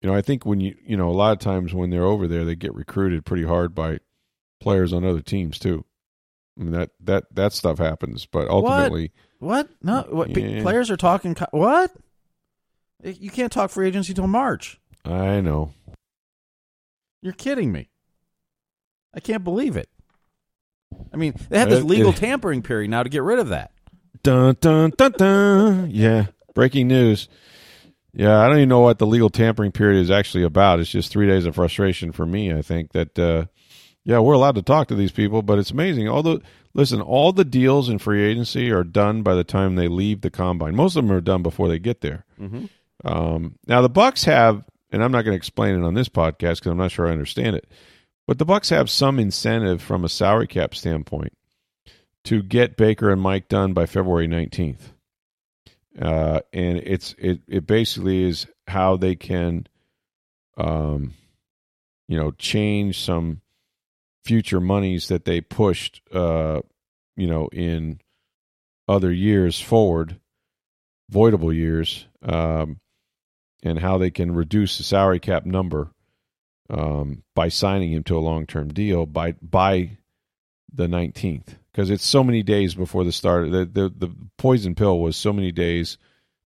[0.02, 2.28] you know, I think when you you know a lot of times when they're over
[2.28, 3.98] there, they get recruited pretty hard by
[4.60, 5.84] players on other teams too.
[6.58, 9.12] I mean that that that stuff happens, but ultimately.
[9.38, 9.68] What?
[9.68, 9.68] What?
[9.82, 10.06] No.
[10.10, 10.36] What?
[10.36, 10.62] Yeah.
[10.62, 11.36] Players are talking.
[11.52, 11.92] What?
[13.02, 14.80] You can't talk free agency till March.
[15.04, 15.72] I know.
[17.22, 17.88] You're kidding me.
[19.14, 19.88] I can't believe it.
[21.12, 23.72] I mean, they have this legal tampering period now to get rid of that.
[24.28, 25.90] Dun dun dun dun.
[25.90, 26.26] Yeah.
[26.54, 27.28] Breaking news.
[28.12, 30.80] Yeah, I don't even know what the legal tampering period is actually about.
[30.80, 32.52] It's just three days of frustration for me.
[32.52, 33.46] I think that, uh,
[34.04, 36.08] yeah, we're allowed to talk to these people, but it's amazing.
[36.08, 36.40] Although
[36.74, 40.30] Listen, all the deals in free agency are done by the time they leave the
[40.30, 40.76] combine.
[40.76, 42.24] Most of them are done before they get there.
[42.40, 42.66] Mm-hmm.
[43.04, 46.56] Um, now the Bucks have, and I'm not going to explain it on this podcast
[46.56, 47.66] because I'm not sure I understand it,
[48.26, 51.32] but the Bucks have some incentive from a salary cap standpoint
[52.28, 54.92] to get Baker and Mike done by February 19th.
[55.98, 59.66] Uh, and it's it it basically is how they can,
[60.58, 61.14] um,
[62.06, 63.40] you know, change some
[64.26, 66.60] future monies that they pushed, uh,
[67.16, 67.98] you know, in
[68.86, 70.20] other years forward,
[71.10, 72.78] voidable years, um,
[73.62, 75.92] and how they can reduce the salary cap number
[76.68, 79.96] um, by signing him to a long term deal by by
[80.70, 83.52] the 19th because it's so many days before the start.
[83.52, 85.96] The, the the poison pill was so many days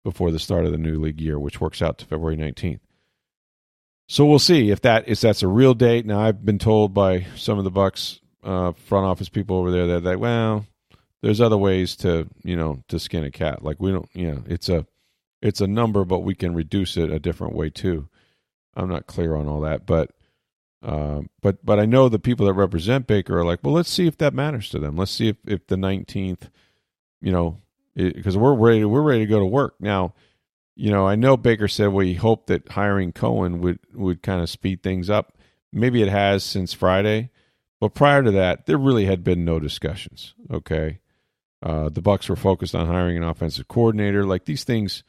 [0.05, 2.79] before the start of the new league year, which works out to February 19th.
[4.07, 6.05] So we'll see if that if that's a real date.
[6.05, 9.87] Now I've been told by some of the Bucks uh, front office people over there
[9.87, 10.65] that that well,
[11.21, 13.61] there's other ways to you know to skin a cat.
[13.65, 14.87] Like we don't you know it's a
[15.41, 18.07] it's a number, but we can reduce it a different way too.
[18.77, 20.09] I'm not clear on all that, but
[20.83, 24.07] uh, but but I know the people that represent Baker are like, well, let's see
[24.07, 24.95] if that matters to them.
[24.95, 26.49] Let's see if if the 19th,
[27.21, 27.57] you know,
[27.95, 30.13] because we're ready we're ready to go to work now
[30.77, 34.41] you know, I know Baker said well, he hoped that hiring Coen would would kind
[34.41, 35.35] of speed things up.
[35.73, 37.31] Maybe it has since Friday,
[37.81, 40.35] but prior to that, there really had been no discussions.
[40.51, 40.99] Okay,
[41.63, 44.23] uh, the Bucks were focused on hiring an offensive coordinator.
[44.23, 45.03] Like these things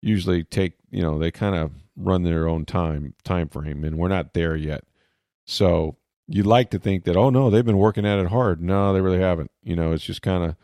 [0.00, 4.08] usually take, you know, they kind of run their own time time frame, and we're
[4.08, 4.84] not there yet.
[5.50, 5.96] So
[6.28, 8.62] you'd like to think that, oh no, they've been working at it hard.
[8.62, 9.50] No, they really haven't.
[9.64, 10.56] You know, it's just kind of,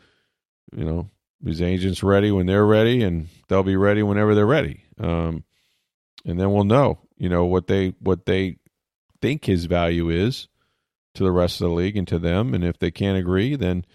[0.73, 1.09] you know,
[1.45, 4.85] his agents ready when they're ready, and they'll be ready whenever they're ready.
[4.97, 5.43] Um,
[6.25, 8.59] and then we'll know, you know, what they what they
[9.21, 10.47] think his value is
[11.15, 12.53] to the rest of the league and to them.
[12.53, 13.85] And if they can't agree, then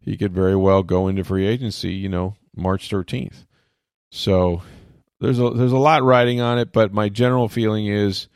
[0.00, 3.44] he could very well go into free agency, you know, March 13th.
[4.10, 4.62] So
[5.20, 8.28] there's a there's a lot riding on it, but my general feeling is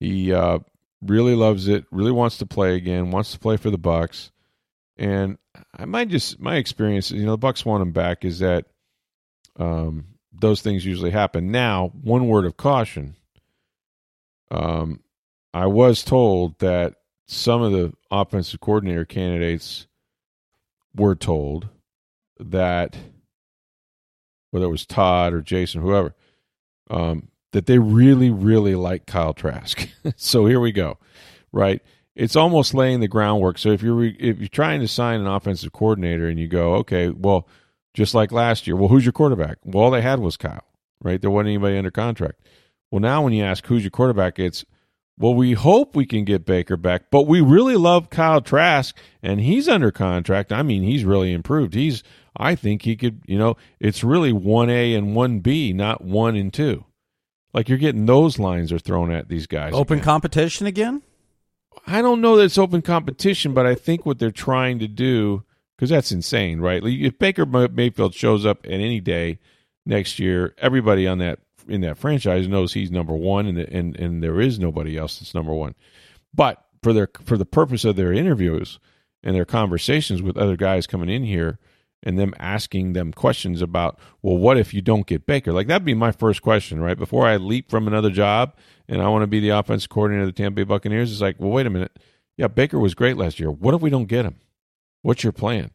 [0.00, 0.58] he uh,
[1.02, 4.30] really loves it, really wants to play again, wants to play for the Bucks.
[4.96, 5.38] And
[5.76, 8.66] I might just my experience, you know, the Bucks want him back is that
[9.58, 11.50] um, those things usually happen.
[11.50, 13.16] Now, one word of caution.
[14.50, 15.00] Um,
[15.52, 16.94] I was told that
[17.26, 19.86] some of the offensive coordinator candidates
[20.94, 21.68] were told
[22.40, 22.96] that
[24.50, 26.14] whether it was Todd or Jason, whoever,
[26.90, 29.88] um, that they really, really like Kyle Trask.
[30.16, 30.98] so here we go,
[31.52, 31.82] right?
[32.18, 33.58] it's almost laying the groundwork.
[33.58, 37.10] So if you're if you're trying to sign an offensive coordinator and you go, okay,
[37.10, 37.48] well,
[37.94, 39.58] just like last year, well, who's your quarterback?
[39.64, 40.64] Well, all they had was Kyle,
[41.00, 41.20] right?
[41.20, 42.40] There wasn't anybody under contract.
[42.90, 44.64] Well, now when you ask who's your quarterback, it's
[45.16, 49.40] well, we hope we can get Baker back, but we really love Kyle Trask, and
[49.40, 50.52] he's under contract.
[50.52, 51.74] I mean, he's really improved.
[51.74, 52.04] He's,
[52.36, 56.36] I think he could, you know, it's really one A and one B, not one
[56.36, 56.84] and two.
[57.52, 59.72] Like you're getting those lines are thrown at these guys.
[59.72, 60.04] Open again.
[60.04, 61.02] competition again.
[61.86, 65.44] I don't know that it's open competition, but I think what they're trying to do
[65.76, 66.82] because that's insane, right?
[66.84, 69.38] If Baker Mayfield shows up at any day
[69.86, 71.38] next year, everybody on that
[71.68, 75.34] in that franchise knows he's number one, and and and there is nobody else that's
[75.34, 75.74] number one.
[76.34, 78.78] But for their for the purpose of their interviews
[79.22, 81.58] and their conversations with other guys coming in here
[82.02, 85.52] and them asking them questions about, well, what if you don't get Baker?
[85.52, 86.98] Like that'd be my first question, right?
[86.98, 88.54] Before I leap from another job
[88.88, 91.36] and I want to be the offense coordinator of the Tampa Bay Buccaneers, it's like,
[91.38, 91.98] well, wait a minute.
[92.36, 93.50] Yeah, Baker was great last year.
[93.50, 94.36] What if we don't get him?
[95.02, 95.72] What's your plan?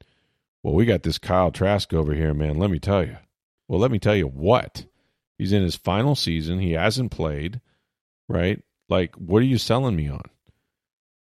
[0.64, 2.58] Well, we got this Kyle Trask over here, man.
[2.58, 3.18] Let me tell you.
[3.68, 4.86] Well, let me tell you what.
[5.38, 6.60] He's in his final season.
[6.60, 7.60] He hasn't played,
[8.30, 8.62] right?
[8.88, 10.24] Like, what are you selling me on?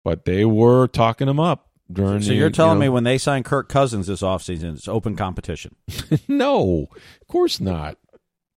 [0.03, 2.21] But they were talking him up during.
[2.21, 4.87] So the, you're telling you know, me when they sign Kirk Cousins this offseason, it's
[4.87, 5.75] open competition.
[6.27, 6.87] no,
[7.21, 7.97] of course not.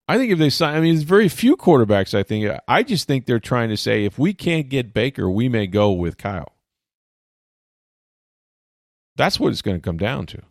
[0.07, 2.13] I think if they sign, I mean, there's very few quarterbacks.
[2.13, 5.47] I think I just think they're trying to say if we can't get Baker, we
[5.47, 6.53] may go with Kyle.
[9.15, 10.41] That's what it's going to come down to,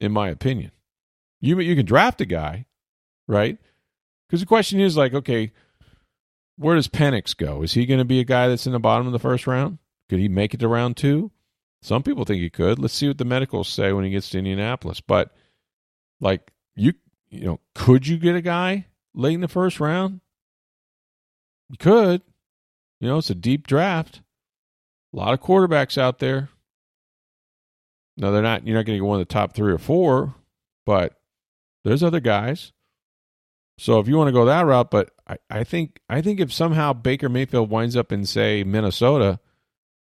[0.00, 0.72] in my opinion.
[1.40, 2.66] You you can draft a guy,
[3.26, 3.58] right?
[4.28, 5.52] Because the question is like, okay,
[6.56, 7.62] where does Penix go?
[7.62, 9.78] Is he going to be a guy that's in the bottom of the first round?
[10.10, 11.30] Could he make it to round two?
[11.82, 12.78] Some people think he could.
[12.78, 15.00] Let's see what the medicals say when he gets to Indianapolis.
[15.00, 15.34] But
[16.20, 16.92] like you,
[17.30, 20.20] you know, could you get a guy late in the first round?
[21.70, 22.22] You could.
[23.00, 24.20] You know, it's a deep draft.
[25.12, 26.50] A lot of quarterbacks out there.
[28.16, 28.66] No, they're not.
[28.66, 30.34] You're not going to get one of the top three or four,
[30.84, 31.14] but
[31.84, 32.72] there's other guys.
[33.78, 36.52] So if you want to go that route, but I, I think I think if
[36.52, 39.40] somehow Baker Mayfield winds up in say Minnesota,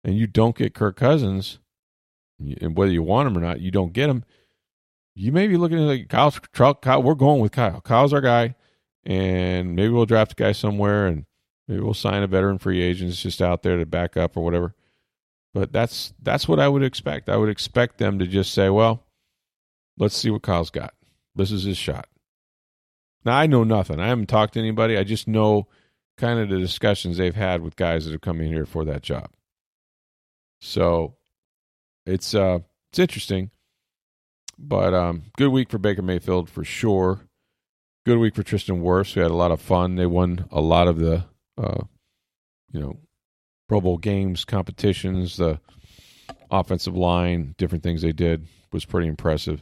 [0.03, 1.59] and you don't get Kirk Cousins,
[2.40, 4.24] and whether you want him or not, you don't get him.
[5.16, 6.82] You may be looking at like Kyle Trask.
[6.82, 7.02] Kyle.
[7.02, 7.82] We're going with Kyle.
[7.82, 8.56] Kyle's our guy,
[9.04, 11.26] and maybe we'll draft a guy somewhere, and
[11.68, 14.44] maybe we'll sign a veteran free agent that's just out there to back up or
[14.44, 14.76] whatever.
[15.54, 17.30] But that's that's what I would expect.
[17.30, 19.04] I would expect them to just say, "Well,
[19.98, 20.94] let's see what Kyle's got.
[21.36, 22.08] This is his shot."
[23.26, 24.00] Now I know nothing.
[24.00, 24.98] I haven't talked to anybody.
[24.98, 25.68] I just know
[26.18, 29.02] kind of the discussions they've had with guys that have come in here for that
[29.02, 29.32] job.
[30.62, 31.16] So
[32.08, 32.60] it's uh
[32.91, 33.51] it's interesting.
[34.58, 37.22] But um good week for Baker Mayfield for sure.
[38.05, 39.16] Good week for Tristan Wirfs.
[39.16, 39.95] We had a lot of fun.
[39.95, 41.26] They won a lot of the
[41.58, 41.84] uh
[42.72, 42.97] you know
[43.68, 45.60] Pro Bowl games, competitions, the
[46.49, 49.62] offensive line, different things they did was pretty impressive.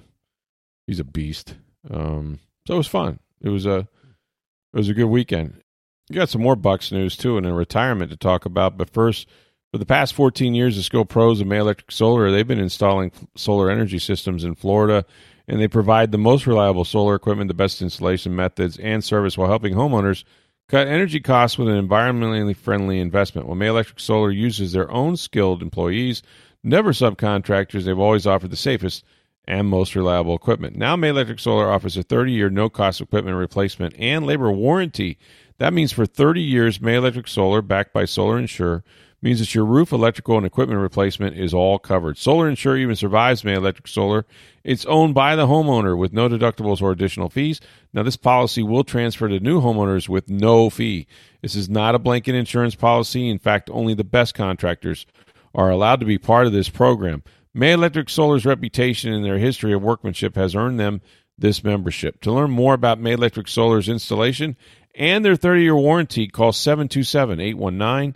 [0.87, 1.55] He's a beast.
[1.89, 3.19] Um so it was fun.
[3.41, 5.61] It was a it was a good weekend.
[6.09, 8.77] You got some more Bucks news too, and a retirement to talk about.
[8.77, 9.27] But first,
[9.75, 13.11] for the past 14 years, the Scope Pros of May Electric Solar they've been installing
[13.35, 15.05] solar energy systems in Florida,
[15.49, 19.49] and they provide the most reliable solar equipment, the best installation methods, and service while
[19.49, 20.23] helping homeowners
[20.69, 23.47] cut energy costs with an environmentally friendly investment.
[23.47, 26.23] Well, May Electric Solar uses their own skilled employees,
[26.63, 27.83] never subcontractors.
[27.83, 29.03] They've always offered the safest
[29.43, 30.77] and most reliable equipment.
[30.77, 35.17] Now, May Electric Solar offers a 30 year no cost equipment replacement and labor warranty.
[35.57, 38.85] That means for 30 years, May Electric Solar, backed by Solar Insure,
[39.25, 42.15] means that your roof, electrical, and equipment replacement is all covered.
[42.15, 44.23] Solar Insure even survives May Electric Solar.
[44.63, 47.59] It's owned by the homeowner with no deductibles or additional fees.
[47.91, 51.07] Now, this policy will transfer to new homeowners with no fee.
[51.41, 53.27] This is not a blanket insurance policy.
[53.27, 55.07] In fact, only the best contractors
[55.55, 57.23] are allowed to be part of this program.
[57.51, 61.01] May Electric Solar's reputation and their history of workmanship has earned them
[61.35, 62.21] this membership.
[62.21, 64.55] To learn more about May Electric Solar's installation
[64.93, 68.15] and their 30 year warranty, call 727 819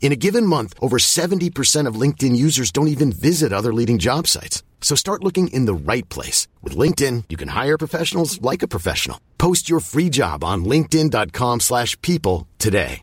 [0.00, 4.26] In a given month, over 70% of LinkedIn users don't even visit other leading job
[4.26, 4.64] sites.
[4.80, 6.48] So start looking in the right place.
[6.62, 9.20] With LinkedIn, you can hire professionals like a professional.
[9.38, 13.02] Post your free job on linkedin.com slash people today.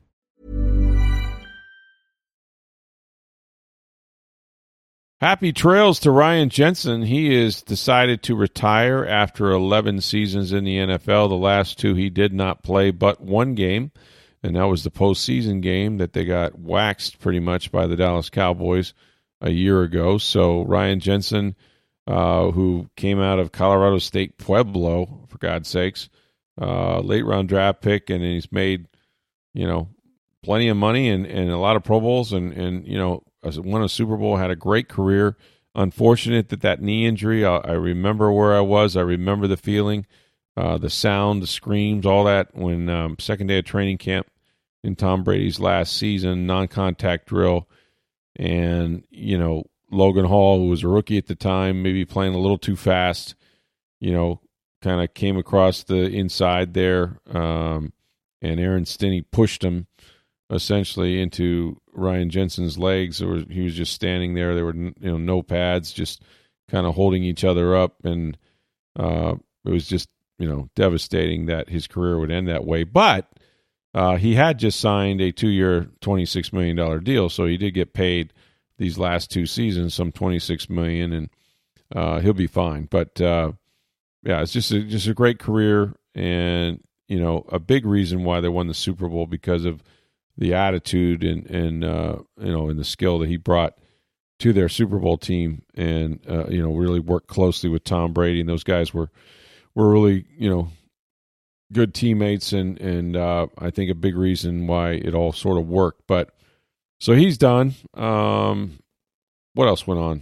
[5.20, 7.02] Happy trails to Ryan Jensen.
[7.02, 11.30] He is decided to retire after 11 seasons in the NFL.
[11.30, 13.92] The last two he did not play but one game,
[14.44, 18.30] and that was the postseason game that they got waxed pretty much by the Dallas
[18.30, 18.94] Cowboys
[19.42, 20.18] a year ago.
[20.18, 21.56] So Ryan Jensen,
[22.06, 26.10] uh, who came out of Colorado State Pueblo, for God's sakes,
[26.60, 28.88] uh, late round draft pick, and he's made,
[29.54, 29.90] you know,
[30.44, 33.84] plenty of money and, and a lot of Pro Bowls and, and you know, won
[33.84, 35.36] a Super Bowl, had a great career.
[35.76, 37.46] Unfortunate that that knee injury.
[37.46, 38.96] I, I remember where I was.
[38.96, 40.08] I remember the feeling,
[40.58, 44.28] uh, the sound, the screams, all that when um, second day of training camp
[44.84, 47.70] in Tom Brady's last season, non-contact drill,
[48.36, 52.40] and you know Logan Hall, who was a rookie at the time, maybe playing a
[52.40, 53.36] little too fast.
[54.00, 54.42] You know,
[54.82, 57.94] kind of came across the inside there, um,
[58.42, 59.86] and Aaron Stinnie pushed him
[60.50, 63.24] essentially into Ryan Jensen's legs.
[63.24, 64.56] Was, he was just standing there.
[64.56, 66.24] There were you know no pads, just
[66.68, 68.36] kind of holding each other up, and
[69.00, 72.84] uh, it was just you know devastating that his career would end that way.
[72.84, 73.30] But
[73.94, 77.94] uh, he had just signed a two-year, twenty-six million dollar deal, so he did get
[77.94, 78.34] paid
[78.78, 81.30] these last two seasons some twenty-six million, and
[81.96, 82.86] uh, he'll be fine.
[82.86, 83.54] But uh,
[84.24, 88.42] yeah, it's just a, just a great career, and you know a big reason why
[88.42, 89.82] they won the Super Bowl because of
[90.38, 93.78] the attitude and and uh, you know and the skill that he brought
[94.40, 98.42] to their Super Bowl team, and uh, you know really worked closely with Tom Brady.
[98.42, 99.10] And those guys were
[99.78, 100.70] were really you know
[101.72, 105.70] good teammates, and and uh, I think a big reason why it all sort of
[105.70, 106.02] worked.
[106.08, 106.32] But
[107.00, 107.76] so he's done.
[107.94, 108.80] Um,
[109.54, 110.22] what else went on?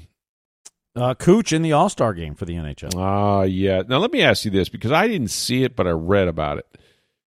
[0.96, 2.96] Uh, Cooch in the All Star game for the NHL.
[2.96, 3.82] Ah, yeah.
[3.88, 6.58] Now let me ask you this because I didn't see it, but I read about
[6.60, 6.78] it.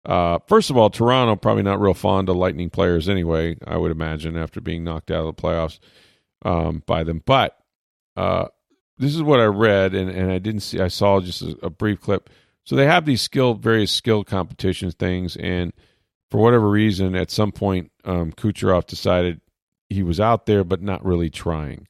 [0.04, 3.56] Uh, first of all, Toronto probably not real fond of Lightning players anyway.
[3.66, 5.78] I would imagine after being knocked out of the playoffs
[6.42, 7.22] um, by them.
[7.24, 7.58] But
[8.16, 8.46] uh,
[9.00, 10.80] this is what I read, and, and I didn't see.
[10.80, 12.30] I saw just a, a brief clip.
[12.64, 15.72] So they have these skill, various skill competitions things, and
[16.30, 19.40] for whatever reason, at some point, um, Kucherov decided
[19.88, 21.88] he was out there, but not really trying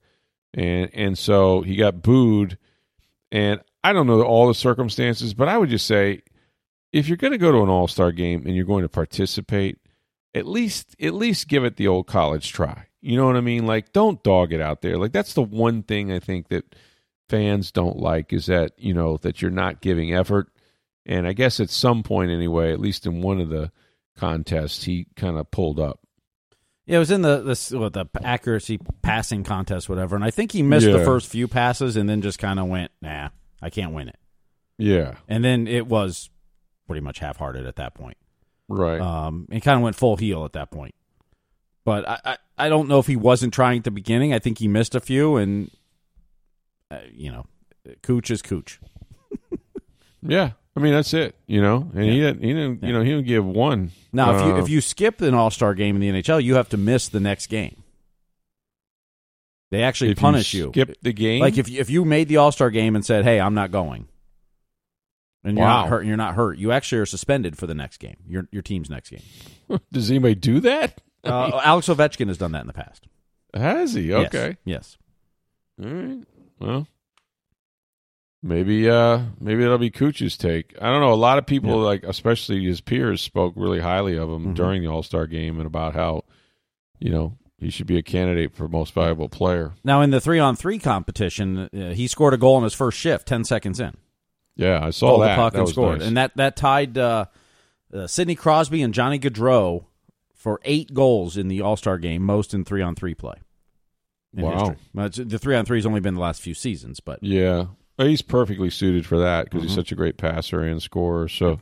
[0.55, 2.59] and and so he got booed.
[3.33, 6.23] And I don't know all the circumstances, but I would just say
[6.93, 9.79] if you're going to go to an All Star game and you're going to participate,
[10.35, 12.87] at least at least give it the old college try.
[13.01, 13.67] You know what I mean?
[13.67, 14.99] Like, don't dog it out there.
[14.99, 16.75] Like that's the one thing I think that
[17.31, 20.49] fans don't like is that you know that you're not giving effort.
[21.07, 23.72] And I guess at some point anyway, at least in one of the
[24.16, 26.01] contests, he kind of pulled up.
[26.87, 30.53] Yeah, it was in the the, what, the accuracy passing contest, whatever, and I think
[30.53, 30.99] he missed Yeah.
[30.99, 33.28] the first few passes and then just kind of went, "Nah,
[33.62, 34.16] I can't win it."
[34.78, 36.31] Yeah, And then it was
[36.87, 38.16] pretty much half-hearted at that point.
[38.68, 38.99] right.
[39.01, 40.95] Um, and kind of went full heel at that point.
[41.85, 44.33] But I, I, I don't know if he wasn't trying at the beginning.
[44.33, 45.70] I think he missed a few, and
[46.91, 47.47] uh, you know,
[48.03, 48.80] Cooch is Cooch.
[50.22, 51.34] yeah, I mean that's it.
[51.47, 52.43] You know, and he didn't.
[52.43, 52.82] He didn't.
[52.82, 53.91] You know, he didn't give one.
[54.12, 56.55] Now, if you Uh, if you skip an All Star game in the NHL, you
[56.57, 57.82] have to miss the next game.
[59.70, 60.70] They actually punish you you.
[60.72, 63.24] skip the game, Like if you- if you made the All Star game and said,
[63.24, 64.09] "Hey, I'm not going,"
[65.45, 67.99] and you're not hurt, and you're not hurt, you actually are suspended for the next
[67.99, 68.16] game.
[68.28, 69.22] Your your team's next game.
[69.93, 71.01] does anybody do that?
[71.22, 73.07] Uh, Alex Ovechkin has done that in the past.
[73.55, 74.03] Has he?
[74.09, 74.26] Yes.
[74.34, 74.57] Okay.
[74.64, 74.97] Yes.
[75.82, 76.24] All right.
[76.61, 76.87] Well,
[78.43, 80.75] maybe uh maybe that'll be Cooch's take.
[80.81, 81.13] I don't know.
[81.13, 81.87] A lot of people, Yeah.
[81.87, 84.55] like especially his peers, spoke really highly of him Mhm.
[84.55, 86.25] during the All Star game and about how,
[86.99, 89.73] you know, he should be a candidate for most valuable player.
[89.85, 92.99] Now in the three on three competition, uh, he scored a goal in his first
[92.99, 93.97] shift, ten seconds in.
[94.57, 95.37] Yeah, I saw Pulled that.
[95.37, 96.09] the puck that and was scored, nice.
[96.09, 97.27] and that that tied uh,
[97.95, 99.85] uh, Sidney Crosby and Johnny Gaudreau
[100.35, 103.35] for eight goals in the All Star game, most in three on three play.
[104.33, 104.76] Wow.
[104.97, 105.24] history.
[105.24, 107.66] The three on three has only been the last few seasons, but yeah,
[107.99, 109.76] he's perfectly suited for that because he's Mhm.
[109.76, 111.28] such a great passer and scorer.
[111.28, 111.61] So,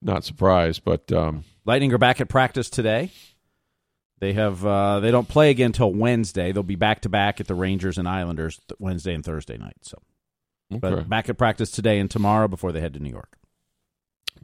[0.00, 0.84] not surprised.
[0.84, 3.10] But um, Lightning are back at practice today.
[4.20, 6.52] They have uh, they don't play again until Wednesday.
[6.52, 9.76] They'll be back to back at the Rangers and Islanders th- Wednesday and Thursday night.
[9.82, 9.98] So,
[10.70, 13.36] but back at practice today and tomorrow before they head to New York.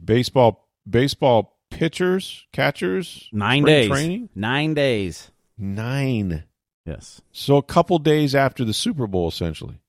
[0.03, 3.89] baseball, baseball pitchers, catchers, Nine days.
[3.89, 5.31] training Nine days.
[5.57, 6.43] nine.
[6.89, 7.21] Yes.
[7.31, 9.79] So a couple days after the Super Bowl, essentially.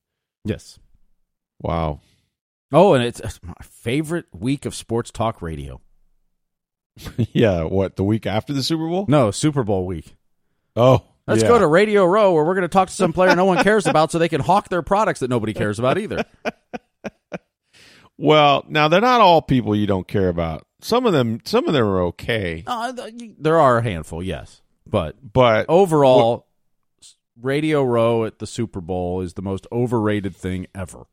[0.44, 0.78] Yes.
[1.60, 2.00] Wow.
[2.72, 5.80] Oh, and it's, it's my favorite week of sports talk radio.
[7.16, 7.62] yeah.
[7.64, 9.06] What the week after the Super Bowl?
[9.08, 10.14] No, Super Bowl week.
[10.76, 11.48] Oh, Let's yeah.
[11.48, 13.86] go to Radio Row where we're going to talk to some player no one cares
[13.86, 16.24] about so they can hawk their products that nobody cares about either.
[18.20, 20.66] Well, now they're not all people you don't care about.
[20.82, 22.92] Some of them, some of them are okay, Uh,
[23.38, 24.60] there are a handful, yes.
[24.86, 26.46] But but overall,
[27.42, 31.04] Radio Row at the Super Bowl is the most overrated thing ever.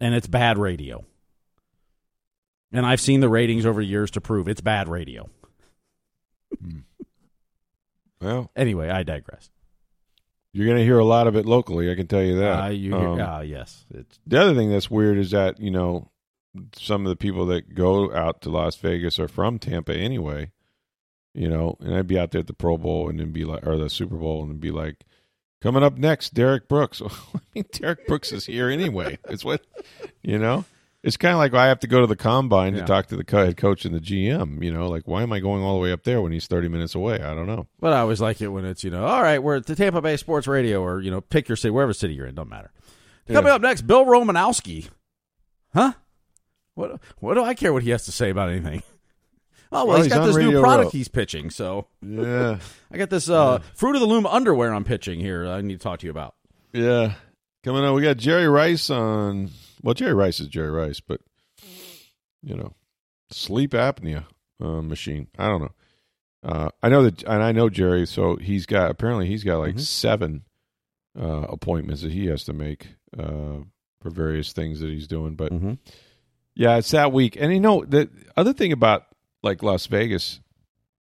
[0.00, 1.04] And it's bad radio.
[2.72, 5.28] And I've seen the ratings over years to prove it's bad radio.
[8.20, 9.50] well, Anyway, I digress.
[10.52, 11.90] you're going to hear a lot of it locally.
[11.90, 12.64] I can tell you that.
[12.64, 13.84] Uh, you Um, hear, ah, yes.
[13.90, 16.10] It's, The other thing that's weird is that you know
[16.74, 20.52] some of the people that go out to Las Vegas are from Tampa anyway.
[21.36, 23.66] You know, and I'd be out there at the Pro Bowl and then be like,
[23.66, 25.04] or the Super Bowl, and then be like,
[25.60, 27.02] coming up next, Derrick Brooks.
[27.04, 27.08] I
[27.54, 29.18] mean, Derrick Brooks is here anyway.
[29.28, 29.60] It's what
[30.22, 30.64] you know.
[31.02, 32.80] It's kind of like I have to go to the combine Yeah.
[32.80, 34.60] to talk to the head coach and the GM.
[34.64, 36.68] You know, like why am I going all the way up there when he's thirty
[36.68, 37.20] minutes away?
[37.20, 37.66] I don't know.
[37.78, 40.00] but I always like it when it's, you know, all right, we're at the Tampa
[40.00, 42.72] Bay Sports Radio or, you know, pick your city, wherever city you're in, don't matter.
[43.28, 44.88] Coming up next, Bill Romanowski.
[45.74, 45.92] Huh?
[46.74, 48.82] What, what do I care what he has to say about anything?
[49.72, 50.90] Oh well, Oh, he's he's got this new product Row.
[50.90, 51.50] he's pitching.
[51.50, 52.58] So Yeah,
[52.92, 55.46] I got this uh, Fruit of the Loom underwear I'm pitching here.
[55.46, 56.34] I need to talk to you about.
[56.72, 57.14] yeah.
[57.64, 59.50] Coming on, we got Jerry Rice on.
[59.82, 61.20] Well, Jerry Rice is Jerry Rice, but
[62.42, 62.74] you know,
[63.30, 64.24] sleep apnea
[64.60, 65.26] uh, machine.
[65.36, 65.72] I don't know.
[66.44, 68.06] Uh, I know that, and I know Jerry.
[68.06, 69.80] So he's got apparently he's got like Mhm.
[69.80, 70.44] seven
[71.18, 72.86] uh, appointments that he has to make
[73.18, 73.62] uh,
[74.00, 75.34] for various things that he's doing.
[75.34, 75.72] But Mm-hmm.
[76.54, 77.36] Yeah, it's that week.
[77.38, 79.06] And you know, the other thing about
[79.46, 80.40] like Las Vegas,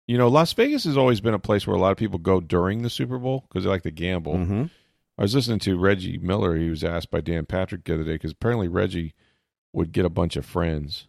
[0.07, 2.39] you know, Las Vegas has always been a place where a lot of people go
[2.39, 4.35] during the Super Bowl because they like to gamble.
[4.35, 4.65] Mm-hmm.
[5.17, 6.55] I was listening to Reggie Miller.
[6.57, 9.13] He was asked by Dan Patrick the other day because apparently Reggie
[9.73, 11.07] would get a bunch of friends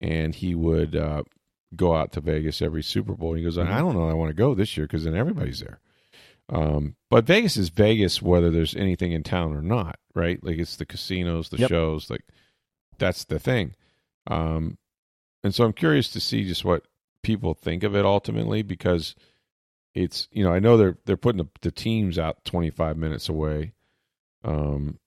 [0.00, 1.22] and he would uh,
[1.74, 3.34] go out to Vegas every Super Bowl.
[3.34, 3.56] He goes.
[3.56, 5.80] I don't know, I want to go this year because then everybody's there.
[6.52, 10.42] Um, but Vegas is Vegas whether there's anything in town or not, right?
[10.42, 11.68] Like it's the casinos, the Yep.
[11.70, 12.24] shows, like
[12.98, 13.74] that's the thing.
[14.26, 14.76] Um,
[15.42, 16.84] and so I'm curious to see just what
[17.22, 19.14] people think of it ultimately because
[19.94, 23.72] it's you know I know they're they're putting the, the teams out 25 minutes away,
[24.44, 24.98] um,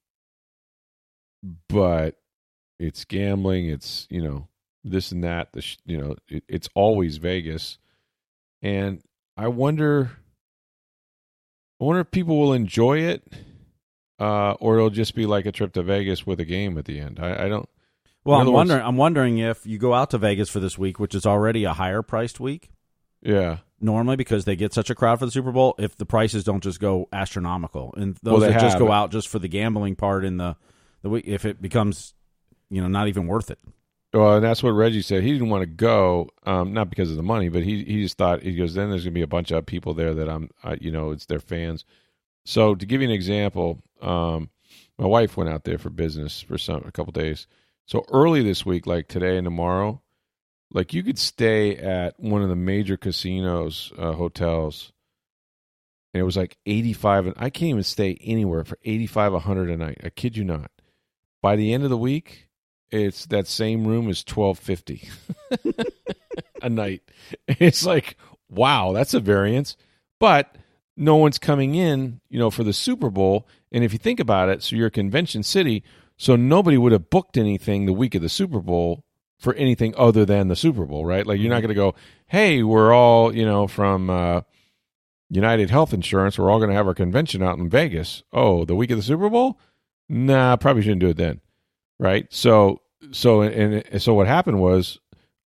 [1.68, 2.16] but
[2.78, 3.68] it's gambling.
[3.68, 4.48] It's you know
[4.82, 5.52] this and that.
[5.52, 7.78] The sh- you know it, it's always Vegas,
[8.62, 9.02] and
[9.36, 10.10] I wonder.
[11.80, 13.24] I wonder if people will enjoy it,
[14.20, 17.00] uh, or it'll just be like a trip to Vegas with a game at the
[17.00, 17.18] end.
[17.20, 17.68] I, I don't.
[18.24, 18.82] Well, I'm wondering.
[18.82, 21.72] I'm wondering if you go out to Vegas for this week, which is already a
[21.72, 22.70] higher priced week
[23.22, 25.74] Yeah, normally because they get such a crowd for the Super Bowl.
[25.78, 28.78] If the prices don't just go astronomical, and those Well, they that just have.
[28.80, 30.56] go out just for the gambling part in the
[31.02, 32.14] the week, if it becomes,
[32.70, 33.58] you know, not even worth it.
[34.14, 35.22] Well, and that's what Reggie said.
[35.22, 38.16] He didn't want to go, um, not because of the money, but he he just
[38.16, 38.74] thought he goes.
[38.74, 41.10] Then there's going to be a bunch of people there that I'm, I, you know,
[41.10, 41.84] it's their fans.
[42.46, 44.50] So to give you an example, um,
[44.98, 47.46] my wife went out there for business for some a couple days.
[47.86, 50.00] So early this week, like today and tomorrow,
[50.72, 54.92] like you could stay at one of the major casinos, uh, hotels,
[56.12, 57.26] and it was like eighty five.
[57.26, 60.00] And I can't even stay anywhere for eighty five, a hundred a night.
[60.02, 60.70] I kid you not.
[61.42, 62.48] By the end of the week,
[62.90, 65.08] it's that same room is twelve fifty
[66.62, 67.02] a night.
[67.46, 68.16] It's like,
[68.48, 69.76] wow, that's a variance.
[70.18, 70.56] But
[70.96, 73.46] no one's coming in, you know, for the Super Bowl.
[73.72, 75.82] And if you think about it, so you're a convention city,
[76.16, 79.04] so nobody would have booked anything the week of the Super Bowl
[79.38, 81.26] for anything other than the Super Bowl, right?
[81.26, 81.94] Like you're not going to go,
[82.26, 84.42] hey, we're all, you know, from uh,
[85.28, 88.22] United Health Insurance, we're all going to have our convention out in Vegas.
[88.32, 89.58] Oh, the week of the Super Bowl?
[90.08, 91.40] Nah, probably shouldn't do it then,
[91.98, 92.26] right?
[92.32, 94.98] So, so, and, and so what happened was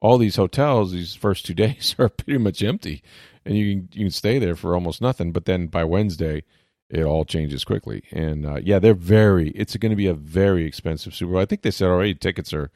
[0.01, 3.03] all these hotels these first two days are pretty much empty,
[3.45, 5.33] and you can you can stay there for almost nothing.
[5.33, 6.45] But then by Wednesday,
[6.93, 9.49] it all changes quickly, and uh, yeah, they're very.
[9.53, 11.41] It's going to be a very expensive Super Bowl.
[11.41, 12.71] I think they said already tickets are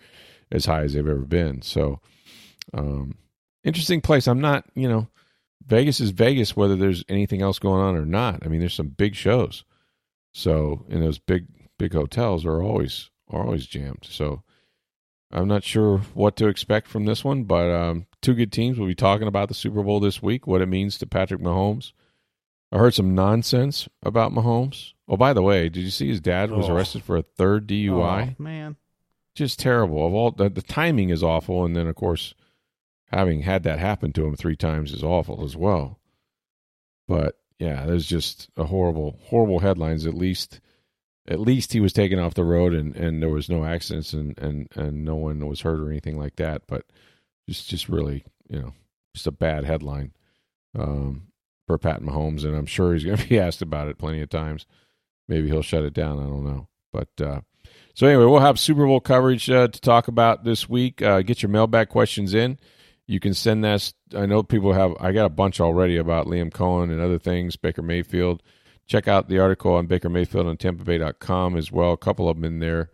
[0.51, 1.61] as high as they've ever been.
[1.61, 2.01] So,
[2.73, 3.19] um,
[3.63, 4.27] interesting place.
[4.27, 5.09] I'm not, you know,
[5.67, 8.45] Vegas is Vegas, whether there's anything else going on or not.
[8.45, 9.65] I mean, there's some big shows.
[10.33, 11.47] So, and those big
[11.79, 14.07] big hotels are always are always jammed.
[14.09, 14.43] So,
[15.31, 18.79] I'm not sure what to expect from this one, but um, two good teams.
[18.79, 21.93] We'll be talking about the Super Bowl this week, what it means to Patrick Mahomes.
[22.73, 24.93] I heard some nonsense about Mahomes.
[25.09, 26.75] Oh, by the way, did you see his dad was Oh.
[26.75, 28.35] arrested for a third DUI?
[28.39, 28.77] Oh, man.
[29.35, 30.07] Just terrible.
[30.07, 32.35] Of all the, the timing is awful, and then of course,
[33.13, 36.01] having had that happen to him three times is awful as well.
[37.07, 40.07] But yeah, there's just a horrible, horrible headlines.
[40.07, 40.61] At least,
[41.29, 44.37] at least he was taken off the road, and, and there was no accidents, and,
[44.39, 46.63] and, and no one was hurt or anything like that.
[46.67, 46.85] But
[47.49, 48.73] just, just really, you know,
[49.15, 50.13] just a bad headline
[50.77, 51.29] um,
[51.67, 54.31] for Pat Mahomes, and I'm sure he's going to be asked about it plenty of
[54.31, 54.67] times.
[55.29, 56.19] Maybe he'll shut it down.
[56.19, 57.09] I don't know, but.
[57.21, 57.41] uh
[57.97, 61.01] so anyway, we'll have Super Bowl coverage uh, to talk about this week.
[61.01, 62.59] Uh, get your mailbag questions in.
[63.07, 63.91] You can send that.
[64.15, 64.95] I know people have.
[65.01, 67.57] I got a bunch already about Liam Coen and other things.
[67.57, 68.43] Baker Mayfield.
[68.87, 71.93] Check out the article on Baker Mayfield on TampaBay.com as well.
[71.93, 72.91] A couple of them in there,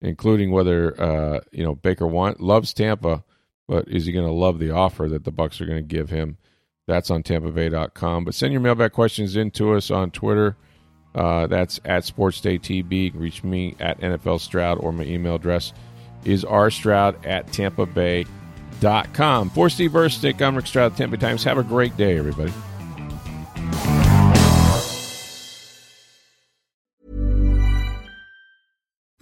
[0.00, 3.24] including whether uh, you know Baker want, loves Tampa,
[3.66, 6.10] but is he going to love the offer that the Bucks are going to give
[6.10, 6.38] him?
[6.86, 8.24] That's on TampaBay.com.
[8.24, 10.56] But send your mailbag questions in to us on Twitter.
[11.14, 13.12] Uh, that's at SportsDayTB.
[13.14, 15.72] Reach me at NFL Stroud or my email address
[16.24, 19.50] is rstroud at tampabay.com.
[19.50, 21.44] For Steve Versnick, I'm Rick Stroud, Tampa Times.
[21.44, 22.52] Have a great day, everybody.